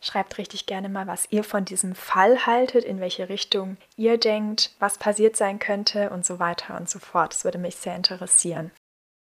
Schreibt 0.00 0.38
richtig 0.38 0.66
gerne 0.66 0.88
mal, 0.88 1.06
was 1.06 1.26
ihr 1.30 1.42
von 1.42 1.64
diesem 1.64 1.94
Fall 1.94 2.46
haltet, 2.46 2.84
in 2.84 3.00
welche 3.00 3.28
Richtung 3.28 3.76
ihr 3.96 4.18
denkt, 4.18 4.74
was 4.78 4.98
passiert 4.98 5.36
sein 5.36 5.58
könnte 5.58 6.10
und 6.10 6.24
so 6.24 6.38
weiter 6.38 6.76
und 6.76 6.88
so 6.88 6.98
fort. 6.98 7.32
Das 7.32 7.44
würde 7.44 7.58
mich 7.58 7.76
sehr 7.76 7.96
interessieren. 7.96 8.70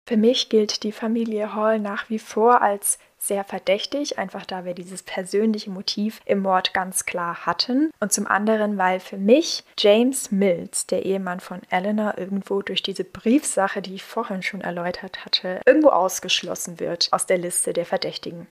Für 0.09 0.17
mich 0.17 0.49
gilt 0.49 0.85
die 0.85 0.93
Familie 0.93 1.55
Hall 1.55 1.79
nach 1.79 2.09
wie 2.09 2.19
vor 2.19 2.63
als 2.63 2.99
sehr 3.19 3.45
verdächtig, 3.45 4.19
einfach 4.19 4.47
da 4.47 4.65
wir 4.65 4.73
dieses 4.73 5.03
persönliche 5.03 5.69
Motiv 5.69 6.23
im 6.25 6.41
Mord 6.41 6.73
ganz 6.73 7.05
klar 7.05 7.45
hatten. 7.45 7.91
Und 8.01 8.11
zum 8.11 8.27
anderen, 8.27 8.79
weil 8.79 9.01
für 9.01 9.19
mich 9.19 9.65
James 9.79 10.31
Mills, 10.31 10.87
der 10.87 11.05
Ehemann 11.05 11.41
von 11.41 11.61
Eleanor, 11.69 12.15
irgendwo 12.17 12.63
durch 12.63 12.83
diese 12.83 13.05
Briefsache, 13.05 13.83
die 13.83 13.97
ich 13.97 14.03
vorhin 14.03 14.43
schon 14.43 14.63
erläutert 14.63 15.27
hatte, 15.27 15.61
irgendwo 15.67 15.89
ausgeschlossen 15.89 16.81
wird 16.81 17.09
aus 17.11 17.27
der 17.27 17.37
Liste 17.37 17.75
der 17.75 17.85
Verdächtigen. 17.85 18.49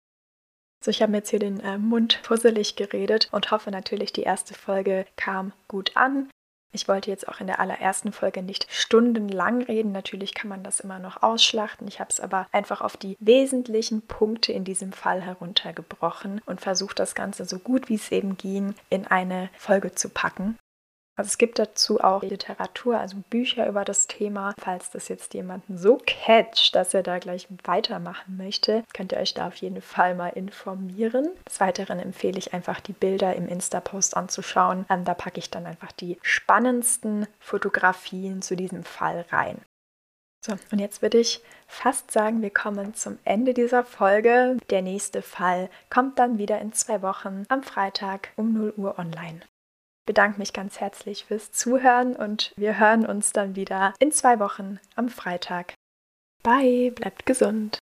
So, 0.87 0.91
ich 0.91 1.03
habe 1.03 1.11
mir 1.11 1.19
jetzt 1.19 1.31
hier 1.31 1.41
den 1.41 1.59
äh, 1.59 1.79
Mund 1.79 2.21
fusselig 2.23 2.77
geredet 2.77 3.29
und 3.33 3.51
hoffe 3.51 3.73
natürlich, 3.73 4.13
die 4.13 4.23
erste 4.23 4.55
Folge 4.55 5.05
kam 5.17 5.53
gut 5.67 5.97
an. 5.97 6.31
Ich 6.73 6.87
wollte 6.87 7.11
jetzt 7.11 7.27
auch 7.27 7.41
in 7.41 7.49
der 7.49 7.59
allerersten 7.59 8.13
Folge 8.13 8.41
nicht 8.41 8.69
stundenlang 8.71 9.63
reden. 9.63 9.91
Natürlich 9.91 10.33
kann 10.33 10.49
man 10.49 10.63
das 10.63 10.79
immer 10.79 11.01
noch 11.01 11.25
ausschlachten. 11.25 11.89
Ich 11.89 11.99
habe 11.99 12.11
es 12.11 12.21
aber 12.21 12.47
einfach 12.53 12.83
auf 12.83 12.97
die 12.97 13.17
wesentlichen 13.19 14.03
Punkte 14.03 14.53
in 14.53 14.63
diesem 14.63 14.93
Fall 14.93 15.23
heruntergebrochen 15.23 16.41
und 16.47 16.61
versucht, 16.61 17.01
das 17.01 17.17
Ganze 17.17 17.47
so 17.47 17.59
gut 17.59 17.89
wie 17.89 17.97
es 17.97 18.13
eben 18.13 18.37
ging 18.37 18.77
in 18.89 19.09
eine 19.09 19.51
Folge 19.59 19.93
zu 19.93 20.09
packen. 20.09 20.57
Also 21.17 21.29
es 21.29 21.39
gibt 21.39 21.59
dazu 21.59 22.01
auch 22.01 22.23
Literatur, 22.23 22.99
also 22.99 23.17
Bücher 23.31 23.67
über 23.67 23.87
das 23.87 24.07
Thema. 24.07 24.55
Falls 24.59 24.91
das 24.91 25.09
jetzt 25.09 25.33
jemanden 25.33 25.79
so 25.79 25.99
catcht, 26.07 26.75
dass 26.75 26.93
er 26.93 27.03
da 27.03 27.19
gleich 27.19 27.49
weitermachen 27.65 28.37
möchte, 28.37 28.85
könnt 28.93 29.13
ihr 29.13 29.19
euch 29.19 29.33
da 29.33 29.49
auf 29.49 29.57
jeden 29.57 29.81
Fall 29.81 30.15
mal 30.15 30.29
informieren. 30.29 31.31
Des 31.49 31.59
Weiteren 31.59 32.01
empfehle 32.01 32.39
ich 32.39 32.53
einfach 32.53 32.81
die 32.81 32.93
Bilder 32.93 33.35
im 33.35 33.49
Insta-Post 33.49 34.15
anzuschauen. 34.15 34.85
Ähm, 34.91 35.05
da 35.05 35.15
packe 35.15 35.39
ich 35.39 35.51
dann 35.51 35.65
einfach 35.65 35.93
die 35.93 36.19
spannendsten 36.21 37.27
Fotografien 37.41 38.43
zu 38.43 38.55
diesem 38.55 38.85
Fall 38.85 39.25
rein. 39.31 39.63
So, 40.45 40.53
und 40.71 40.79
jetzt 40.79 41.01
würde 41.01 41.19
ich 41.19 41.43
fast 41.67 42.11
sagen, 42.11 42.43
wir 42.43 42.51
kommen 42.51 42.95
zum 42.95 43.19
Ende 43.25 43.55
dieser 43.55 43.85
Folge. 43.85 44.59
Der 44.69 44.83
nächste 44.83 45.23
Fall 45.23 45.71
kommt 45.89 46.19
dann 46.19 46.37
wieder 46.37 46.61
in 46.61 46.75
zwei 46.75 47.01
Wochen 47.01 47.45
am 47.49 47.63
Freitag 47.63 48.29
um 48.37 48.53
0 48.53 48.75
Uhr 48.77 48.99
online 48.99 49.41
bedanke 50.07 50.39
mich 50.39 50.53
ganz 50.53 50.81
herzlich 50.81 51.27
fürs 51.27 51.53
Zuhören 51.53 52.17
und 52.17 52.53
wir 52.57 52.79
hören 52.79 53.05
uns 53.05 53.33
dann 53.33 53.57
wieder 53.57 53.93
in 53.99 54.13
zwei 54.13 54.39
Wochen 54.39 54.79
am 54.95 55.09
Freitag. 55.09 55.75
Bye, 56.43 56.93
bleibt 56.93 57.27
gesund. 57.27 57.79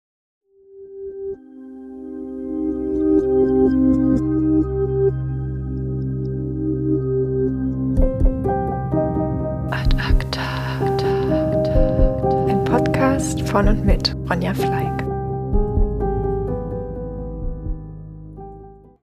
Ein 12.48 12.64
Podcast 12.64 13.42
von 13.42 13.68
und 13.68 13.84
mit 13.84 14.14
Ronja 14.28 14.52
Fleig. 14.54 14.97